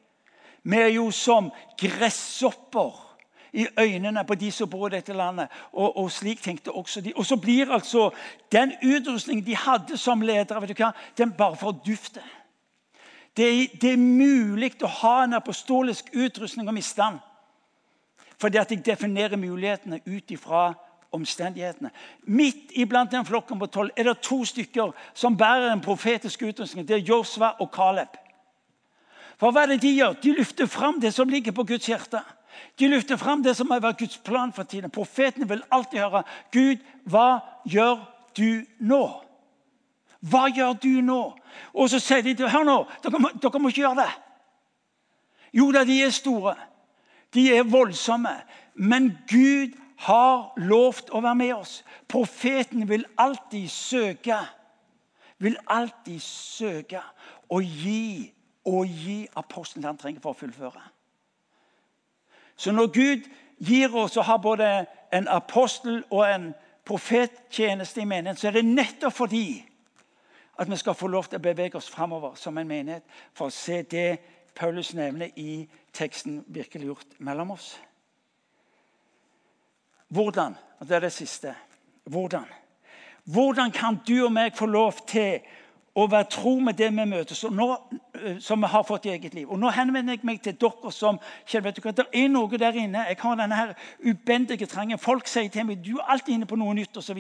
[0.64, 3.12] Vi er jo som gresshopper
[3.53, 5.47] i øynene på de som bor i dette landet.
[5.74, 7.14] Og, og, slik tenkte også de.
[7.16, 8.09] Og så blir altså
[8.51, 12.24] den utrustningen de hadde som ledere, vet du hva, den bare fordufter.
[13.38, 17.20] Det, det er mulig å ha en apostolisk utrustning og miste den.
[18.41, 20.72] Fordi at jeg definerer mulighetene ut ifra
[21.12, 21.91] omstendighetene.
[22.24, 26.88] Midt iblant den flokken på tolv er det to stykker som bærer en profetisk utrustning.
[26.88, 28.20] Det er Josva og Caleb.
[29.41, 30.13] For hva er det De gjør?
[30.21, 32.21] De løfter fram det som ligger på Guds hjerte.
[32.79, 34.91] De løfter fram det som har vært Guds plan for tiden.
[34.93, 36.23] Profetene vil alltid høre
[36.53, 38.03] Gud, hva gjør
[38.37, 39.01] du nå?
[40.21, 41.21] Hva gjør du nå?
[41.73, 44.11] Og så sier de hør nå, dere må, dere må ikke gjøre det.
[45.57, 46.53] Jo da, de er store.
[47.33, 48.35] De er voldsomme.
[48.75, 49.73] Men Gud
[50.05, 51.79] har lovt å være med oss.
[52.07, 54.37] Profeten vil alltid søke
[55.41, 57.01] Vil alltid søke
[57.49, 58.29] å gi
[58.66, 60.82] og gi apostelen det han trenger for å fullføre.
[62.55, 64.70] Så når Gud gir oss og har både
[65.14, 66.51] en apostel og en
[66.86, 69.64] profettjeneste i menigheten, så er det nettopp fordi
[70.62, 73.03] at vi skal få lov til å bevege oss framover som en menighet
[73.34, 74.20] for å se det
[74.55, 77.74] Paulus nevner i teksten virkelig gjort mellom oss.
[80.12, 80.57] Hvordan?
[80.80, 81.55] Og det er det siste.
[82.03, 82.45] Hvordan?
[83.24, 85.39] Hvordan kan du og meg få lov til
[85.95, 87.67] å være tro med det vi møter, som, nå,
[88.15, 89.49] eh, som vi har fått i eget liv?
[89.51, 92.57] Og Nå henvender jeg meg til dere som kjenner vet du hva, Det er noe
[92.57, 93.05] der inne.
[93.09, 94.97] Jeg har denne her ubendige trangen.
[94.97, 97.17] Folk sier til meg du er alltid inne på noe nytt osv.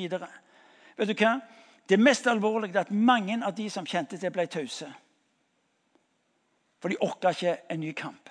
[0.97, 1.25] Vet du?
[1.89, 4.87] Det mest alvorlige er at mange av de som kjente det, ble tause.
[6.79, 8.29] For de orka ikke en ny kamp.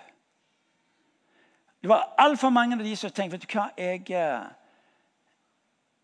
[1.83, 4.49] Det var altfor mange av de som tenkte vet du hva, jeg, eh,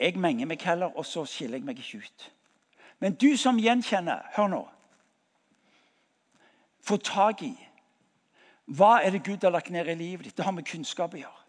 [0.00, 2.30] jeg menger meg heller, og så skiller jeg meg ikke ut.
[3.00, 4.64] Men du som gjenkjenner, hør nå
[6.86, 7.54] Få tak i
[8.66, 10.36] hva er det Gud har lagt ned i livet ditt.
[10.38, 11.42] Det har med kunnskap å gjøre.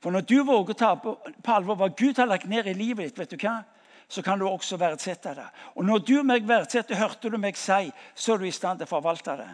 [0.00, 1.12] For når du våger å ta på,
[1.52, 3.62] alvor hva Gud har lagt ned i livet ditt, vet du hva?
[4.08, 5.46] så kan du også verdsette det.
[5.76, 8.88] Og når du meg verdsetter, hørte du meg si, så er du i stand til
[8.88, 9.48] å forvalte det.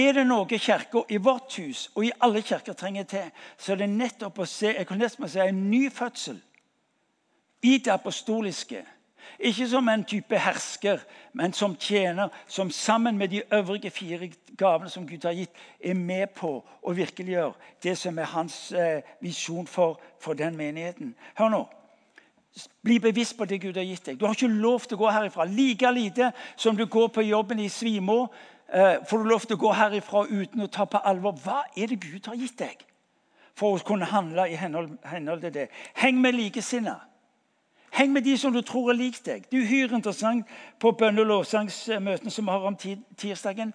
[0.00, 3.26] Er det noe kirka i vårt hus og i alle kirker trenger til,
[3.58, 6.38] så er det nettopp å se jeg kan nesten si, en ny fødsel
[7.66, 8.84] i det apostoliske.
[9.38, 10.98] Ikke som en type hersker,
[11.32, 15.50] men som tjener, som sammen med de øvrige fire gavene som Gud har gitt,
[15.80, 16.52] er med på
[16.82, 17.52] å virkeliggjøre
[17.82, 21.14] det som er hans eh, visjon for, for den menigheten.
[21.34, 21.64] Hør nå.
[22.82, 24.16] Bli bevisst på det Gud har gitt deg.
[24.18, 25.44] Du har ikke lov til å gå herifra.
[25.46, 28.26] Like lite som du går på jobben i Svimo,
[28.72, 31.90] Eh, får du lov til å gå herifra uten å ta på alvor hva er
[31.90, 32.84] det Gud har gitt deg,
[33.58, 35.64] for å kunne handle i henhold, henhold til det.
[35.98, 37.09] Heng med likesinnede.
[37.90, 39.46] Heng med de som du tror er lik deg.
[39.50, 40.46] Det er uhyre interessant
[40.78, 42.76] på bønne- og lovsangsmøtene som vi har om
[43.16, 43.74] tirsdagen.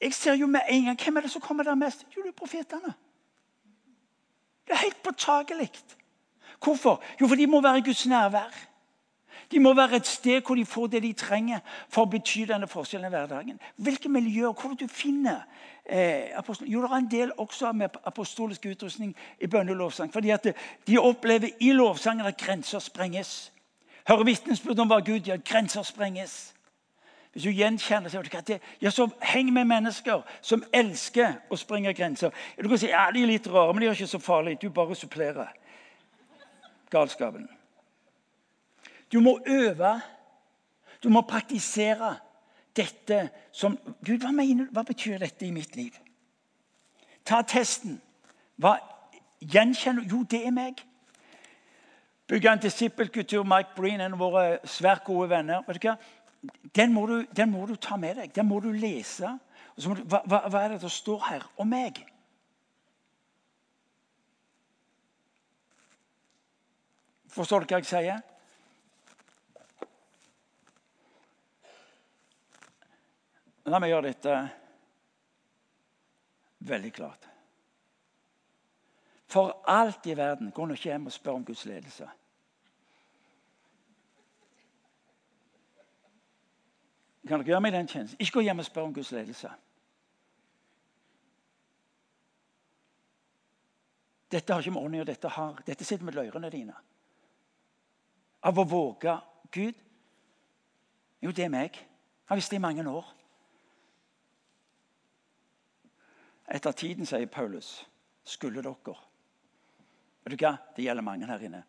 [0.00, 2.06] Jeg ser jo med en gang, Hvem er det som kommer der mest?
[2.16, 2.94] Jo, det er profetene.
[4.66, 5.70] Det er helt påtagelig.
[6.64, 7.02] Hvorfor?
[7.20, 8.66] Jo, for de må være i Guds nærvær.
[9.50, 11.58] De må være et sted hvor de får det de trenger
[11.88, 13.60] for å bety denne forskjellen i hverdagen.
[13.76, 14.52] Hvilke miljøer?
[14.52, 15.44] Hvor du finner
[15.84, 16.34] eh,
[16.66, 20.12] Jo, det er en del også med apostolisk utrustning i bønne og lovsang.
[20.12, 20.46] fordi at
[20.86, 23.52] de opplever i lovsangen at grenser sprenges.
[24.08, 25.42] Hører vitnesbyrd om hva Gud gjør.
[25.44, 26.54] Grenser sprenges.
[27.32, 32.32] Hvis du gjenkjenner så, det, ja, så heng med mennesker som elsker å sprenge grenser.
[32.56, 34.62] Du kan si ja, de er litt rare, men de er ikke så farlige.
[34.62, 35.50] Du bare supplerer
[36.90, 37.48] galskapen.
[39.12, 40.00] Du må øve.
[41.02, 42.14] Du må praktisere
[42.76, 45.92] dette som Gud, hva, mener, hva betyr dette i mitt liv?
[47.24, 48.00] Ta testen.
[48.56, 48.78] Hva
[49.40, 50.80] gjenkjenner Jo, det er meg.
[52.26, 53.44] Bygge en disippelkultur.
[53.44, 55.62] Mike Breen, en av våre svært gode venner.
[56.74, 58.34] Den må du, den må du ta med deg.
[58.34, 59.36] Den må du lese.
[59.86, 62.00] Må du, hva, hva, er det som står her om meg?
[67.36, 68.24] Forstår du hva jeg sier?
[73.66, 74.34] La meg gjøre dette
[76.66, 77.35] veldig klart.
[79.26, 82.08] For alt i verden går nå ikke hjem og spør om Guds ledelse.
[87.26, 88.20] Kan dere gjøre meg den tjenesten?
[88.20, 89.50] Ikke gå hjem og spør om Guds ledelse.
[94.30, 96.74] Dette har ikke med ånden å dette, har, dette sitter med løyrene dine.
[98.46, 99.18] Av å våge
[99.50, 99.82] Gud
[101.22, 101.74] Jo, det er meg.
[101.74, 103.06] Jeg har visst det i mange år.
[106.54, 107.86] Etter tiden, sier Paulus,
[108.22, 108.94] skulle dere
[110.26, 110.56] Vet du hva?
[110.74, 111.60] Det gjelder mange her inne.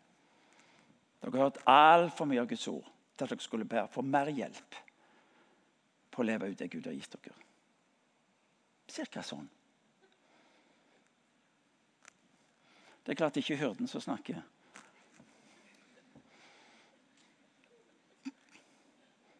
[1.22, 4.30] Dere har hørt altfor mye av Guds ord til at dere skulle bære for mer
[4.34, 4.78] hjelp
[6.10, 7.36] på å leve ut det Gud har gitt dere.
[8.90, 9.46] Cirka sånn.
[13.06, 14.42] Det er klart det ikke er hyrden som snakker.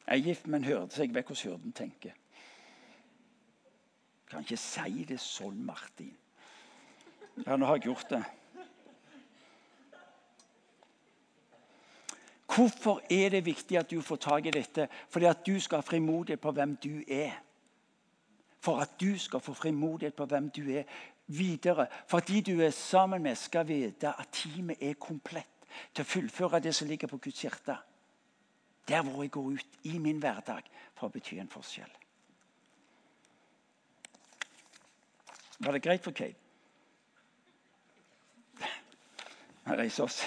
[0.07, 2.14] Jeg er gift med en hyrde, så jeg vet hvordan hyrden tenker.
[4.31, 6.14] Kan ikke si det sånn, Martin.
[7.43, 8.23] Ja, nå har jeg gjort det.
[12.55, 14.88] Hvorfor er det viktig at du får tak i dette?
[15.09, 17.36] Fordi at du skal ha frimodighet på hvem du er.
[18.61, 20.82] For at du skal få frimodighet på hvem du er
[21.26, 21.86] videre.
[22.07, 26.09] For at de du er sammen med, skal vite at teamet er komplett til å
[26.09, 27.76] fullføre det som ligger på Guds hjerte.
[28.88, 30.64] Der hvor jeg går ut i min hverdag
[30.96, 31.90] for å bety en forskjell.
[35.59, 36.38] Var det greit for Kate?
[39.68, 40.22] Vi reiser oss.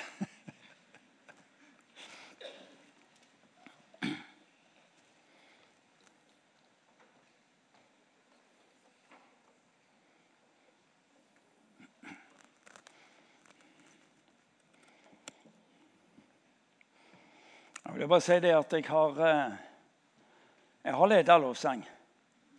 [18.12, 19.52] Jeg bare si det at jeg har, eh,
[20.84, 21.86] jeg har leda lovsang.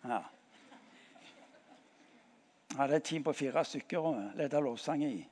[0.04, 0.20] Ja.
[2.70, 5.28] Jeg hadde et team på fire stykker og leda lovsang i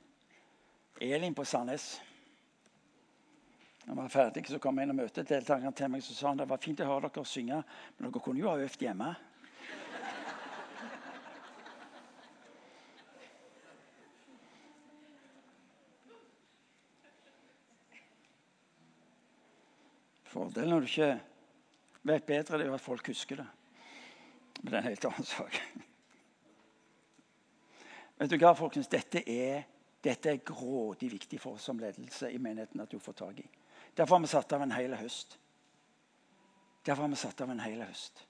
[1.01, 2.01] Elin på Sandnes.
[3.85, 6.27] Når vi var ferdig, så kom jeg inn og møtte deltakerne til meg og sa
[6.27, 7.63] han, det var fint å høre dere synge,
[7.97, 9.15] men dere kunne jo ha øvd hjemme.
[20.41, 21.19] Fordelen når du ikke
[22.01, 23.47] vet bedre, det er jo at folk husker det.
[24.61, 25.57] Men det er en helt annen sak.
[28.17, 28.89] Vet du hva, folkens?
[28.89, 29.67] Dette er,
[30.01, 33.45] dette er grådig viktig for oss som ledelse i menigheten at du får tak i.
[33.97, 35.37] Derfor har vi satt av en hel høst.
[36.85, 38.23] Derfor har vi satt av en hel høst.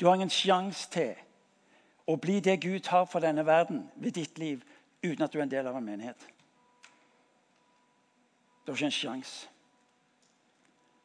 [0.00, 1.12] Du har ingen sjanse til
[2.08, 4.64] å bli det Gud har for denne verden ved ditt liv,
[5.04, 6.24] uten at du er en del av en menighet.
[8.64, 9.52] Du har ikke en sjanse.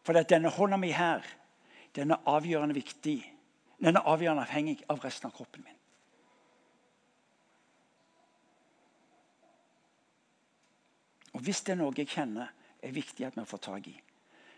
[0.01, 1.25] For denne hånda mi her,
[1.95, 3.19] den er avgjørende viktig.
[3.81, 5.77] Den er avgjørende avhengig av resten av kroppen min.
[11.33, 13.95] Og Hvis det er noe jeg kjenner er viktig at vi får tak i,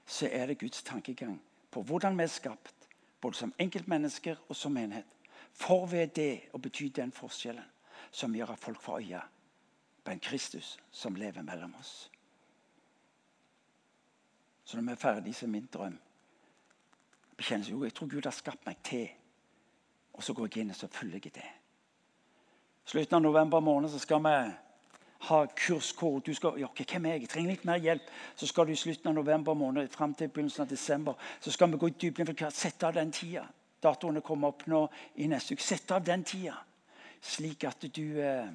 [0.06, 1.38] så er det Guds tankegang
[1.72, 2.88] på hvordan vi er skapt,
[3.22, 5.08] både som enkeltmennesker og som menighet.
[5.54, 7.66] For ved det å bety den forskjellen
[8.12, 9.22] som gjør at folk får øye
[10.04, 12.10] på en Kristus som lever mellom oss.
[14.66, 15.99] Så når vi er ferdige, så er min drøm
[17.38, 19.07] bekjennelse jo, jeg tror Gud har skapt meg til.
[20.14, 21.49] Og så går jeg inn og så følger jeg det.
[22.86, 24.36] Slutten av november måned så skal vi
[25.24, 27.22] ha kurs hvor du skal ja, okay, hvem er jeg?
[27.22, 28.09] jeg trenger litt mer hjelp.
[28.36, 31.72] Så skal du i slutten av november måned fram til begynnelsen av desember så skal
[31.72, 33.47] vi gå i dybden for Sette av den tida.
[33.84, 34.86] Datoene kommer opp nå
[35.20, 35.64] i neste uke.
[35.64, 36.55] Sette av den tida,
[37.22, 38.53] slik at du eh,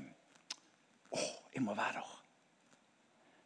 [1.09, 1.21] Å,
[1.55, 2.15] jeg må være der.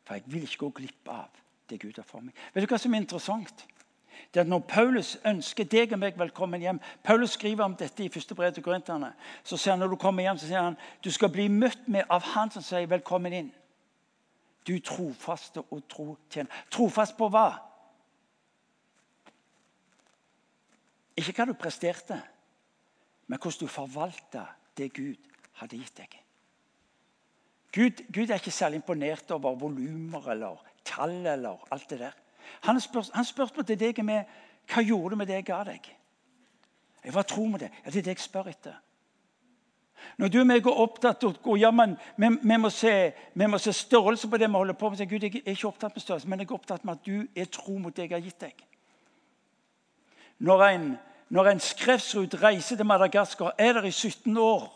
[0.02, 1.41] For jeg vil ikke gå glipp av
[1.72, 2.36] det Gud har for meg.
[2.52, 3.64] Vet du hva som er interessant?
[4.32, 8.04] Det er at Når Paulus ønsker deg og meg velkommen hjem Paulus skriver om dette
[8.04, 9.12] i første brev til korinterne.
[9.44, 12.08] Så sier han når du kommer hjem, så sier han du skal bli møtt med
[12.08, 13.52] av han som sier 'velkommen inn'.
[14.66, 16.16] Du trofaste og tro.
[16.70, 17.58] Trofast på hva?
[21.16, 22.22] Ikke hva du presterte,
[23.26, 24.46] men hvordan du forvalta
[24.76, 25.16] det Gud
[25.52, 26.18] hadde gitt deg.
[27.72, 32.14] Gud, Gud er ikke særlig imponert over volumer eller tall eller alt det der.
[32.66, 34.24] Han, spør, han spurte til deg med
[34.72, 35.92] hva gjorde du med det jeg ga deg.
[37.04, 37.70] Jeg var tro med det.
[37.84, 38.78] Det er det jeg spør etter.
[40.18, 42.92] Når du og meg er opptatt av ja, vi, vi, må se,
[43.34, 45.94] vi, må se, størrelse på det vi holder på med, Gud, jeg er ikke opptatt
[45.94, 48.24] med størrelse, men jeg er opptatt med at du er tro mot det jeg har
[48.24, 48.64] gitt deg.
[50.42, 50.86] Når en,
[51.30, 54.66] når en skrevsrud reiser til Madagaskar, er der i 17 år.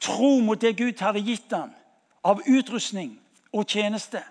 [0.00, 1.72] Tro mot det Gud hadde gitt ham
[2.24, 3.16] av utrustning
[3.52, 4.22] og tjeneste.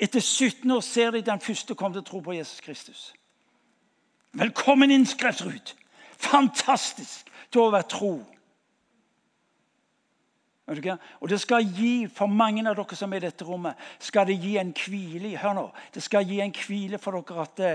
[0.00, 3.02] Etter 17 år ser de den første kom til å tro på Jesus Kristus.
[4.36, 5.72] Velkommen inn, Skrevsrud!
[6.20, 8.12] Fantastisk til å være tro.
[10.66, 14.36] Og det skal gi for mange av dere som er i dette rommet, skal det
[14.42, 15.32] gi en hvile.
[15.38, 17.72] Hør nå, det skal gi en hvile for dere at det,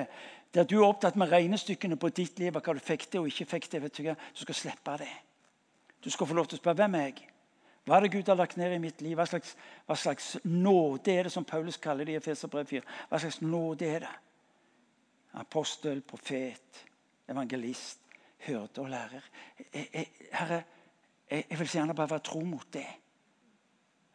[0.52, 3.32] det at du er opptatt med regnestykkene på ditt liv, hva du fikk til og
[3.32, 5.14] ikke fikk til, vet du, du skal slippe det.
[6.04, 7.31] Du skal få lov til å spørre hvem er jeg
[7.86, 9.16] hva er det Gud har lagt ned i mitt liv?
[9.18, 9.56] Hva slags,
[9.88, 12.82] hva slags nåde er det, som Paulus kaller det i Efeserbrev 4?
[13.10, 14.12] Hva slags nåde er det?
[15.42, 16.84] Apostel, profet,
[17.32, 18.04] evangelist,
[18.46, 19.26] hørte og lærer.
[19.74, 20.62] Jeg, jeg, herre,
[21.30, 22.86] jeg, jeg vil så gjerne bare være tro mot det.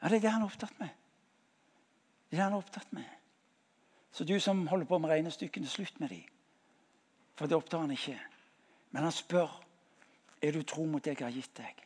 [0.03, 0.89] Ja, Det er det han er opptatt med.
[2.31, 3.11] Det er det han er opptatt med.
[4.13, 6.23] Så du som holder på med regnestykkene, slutt med dem.
[7.37, 8.19] For det opptar han ikke.
[8.91, 9.51] Men han spør
[10.43, 11.86] er du tro mot det jeg har gitt deg.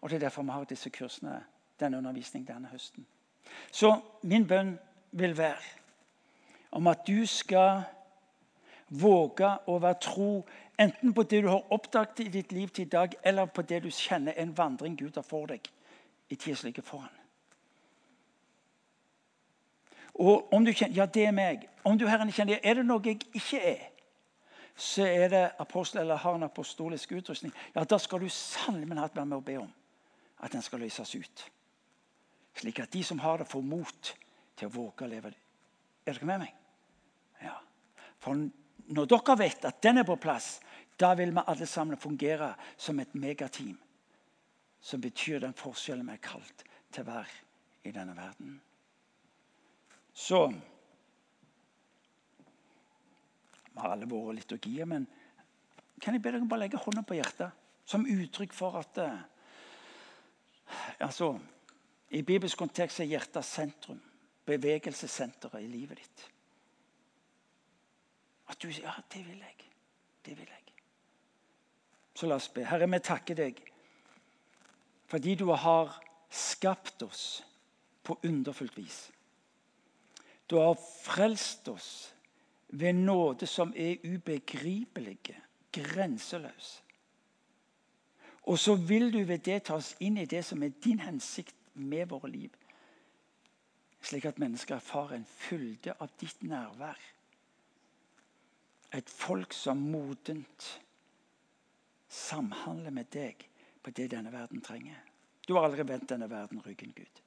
[0.00, 1.44] Og Det er derfor vi har disse kursene,
[1.80, 3.06] denne undervisningen denne høsten.
[3.72, 4.78] Så min bønn
[5.12, 5.56] vil være
[6.70, 7.82] om at du skal
[8.88, 10.30] våge å være tro
[10.78, 13.82] enten på det du har oppdaget i ditt liv til i dag, eller på det
[13.82, 15.66] du kjenner en vandring Gud har for deg
[16.30, 17.16] i tida som ligger foran.
[20.14, 21.68] Og om du kjenner ja, det er meg.
[21.84, 23.86] Om du herren kjenner er det noe jeg ikke er,
[24.76, 27.52] så er det apostel eller har en apostolisk utrustning.
[27.74, 29.70] Ja, Da skal du sannelig være med å be om
[30.40, 31.44] at den skal løses ut.
[32.60, 34.14] Slik at de som har det, får mot
[34.56, 35.32] til å våge å leve.
[36.04, 36.56] Er dere med meg?
[37.42, 37.58] Ja.
[38.20, 38.36] For
[38.90, 40.58] når dere vet at den er på plass,
[41.00, 43.78] da vil vi alle sammen fungere som et megateam.
[44.80, 48.58] Som betyr den forskjellen vi er kalt til å være i denne verden.
[50.12, 50.48] Så
[53.70, 55.06] Vi har alle våre liturgier, men
[56.02, 57.54] kan jeg be dere bare legge hånda på hjertet
[57.88, 59.20] som uttrykk for at eh,
[60.98, 61.38] Altså,
[62.10, 64.00] I bibelsk kontekst er hjertet sentrum.
[64.46, 66.26] Bevegelsessenteret i livet ditt.
[68.50, 69.68] At du sier ja, det vil jeg.
[70.26, 70.72] Det vil jeg.
[72.14, 72.64] Så la oss be.
[72.66, 73.66] Herre, vi takker deg
[75.10, 75.96] fordi du har
[76.30, 77.42] skapt oss
[78.06, 78.98] på underfullt vis.
[80.46, 81.88] Du har frelst oss
[82.68, 85.34] ved nåde som er ubegripelige,
[85.72, 86.82] grenseløs.
[88.50, 91.54] Og så vil du ved det ta oss inn i det som er din hensikt
[91.78, 92.50] med våre liv.
[94.02, 96.98] Slik at mennesker erfarer en fylde av ditt nærvær.
[98.96, 100.66] Et folk som modent
[102.10, 103.46] samhandler med deg
[103.84, 104.98] på det denne verden trenger.
[105.46, 107.22] Du har aldri vendt denne verden ryggen, Gud.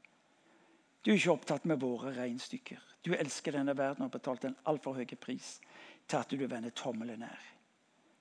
[1.04, 2.84] Du er ikke opptatt med våre regnestykker.
[3.04, 5.56] Du elsker denne verden og har betalt en altfor høy pris
[6.08, 7.50] til at du vender tommelen ned.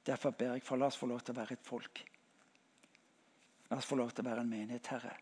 [0.06, 2.04] Derfor ber jeg for la oss få lov til å være et folk.
[3.72, 5.14] La oss få lov til å være en menighet, Herre,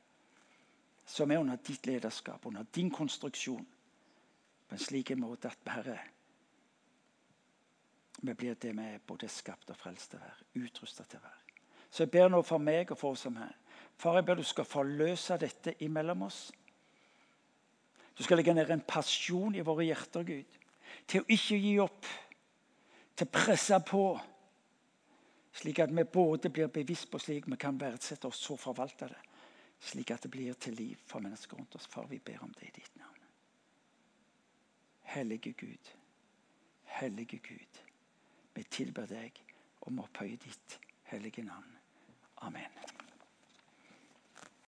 [1.06, 3.62] som er under ditt lederskap, under din konstruksjon,
[4.66, 6.00] på en slik måte at Herre,
[8.20, 11.28] vi blir det vi er både skapt og frelst til å være, utrusta til å
[11.28, 11.54] være.
[11.90, 13.54] Så jeg ber nå for meg og for oss som her.
[13.98, 16.40] Far, jeg ber du skal forløse dette imellom oss.
[18.18, 20.58] Du skal legge ned en pasjon i våre hjerter, Gud,
[21.06, 22.10] til å ikke gi opp,
[23.14, 24.04] til å presse på.
[25.52, 29.18] Slik at vi både blir bevisst på slik vi kan verdsette oss, så forvalte det.
[29.80, 31.86] Slik at det blir til liv for mennesker rundt oss.
[31.86, 33.16] Far, vi ber om det i ditt navn.
[35.10, 35.92] Hellige Gud,
[37.00, 37.82] hellige Gud,
[38.54, 39.42] vi tilber deg
[39.80, 40.78] om å opphøye ditt
[41.10, 41.78] hellige navn.
[42.46, 42.99] Amen.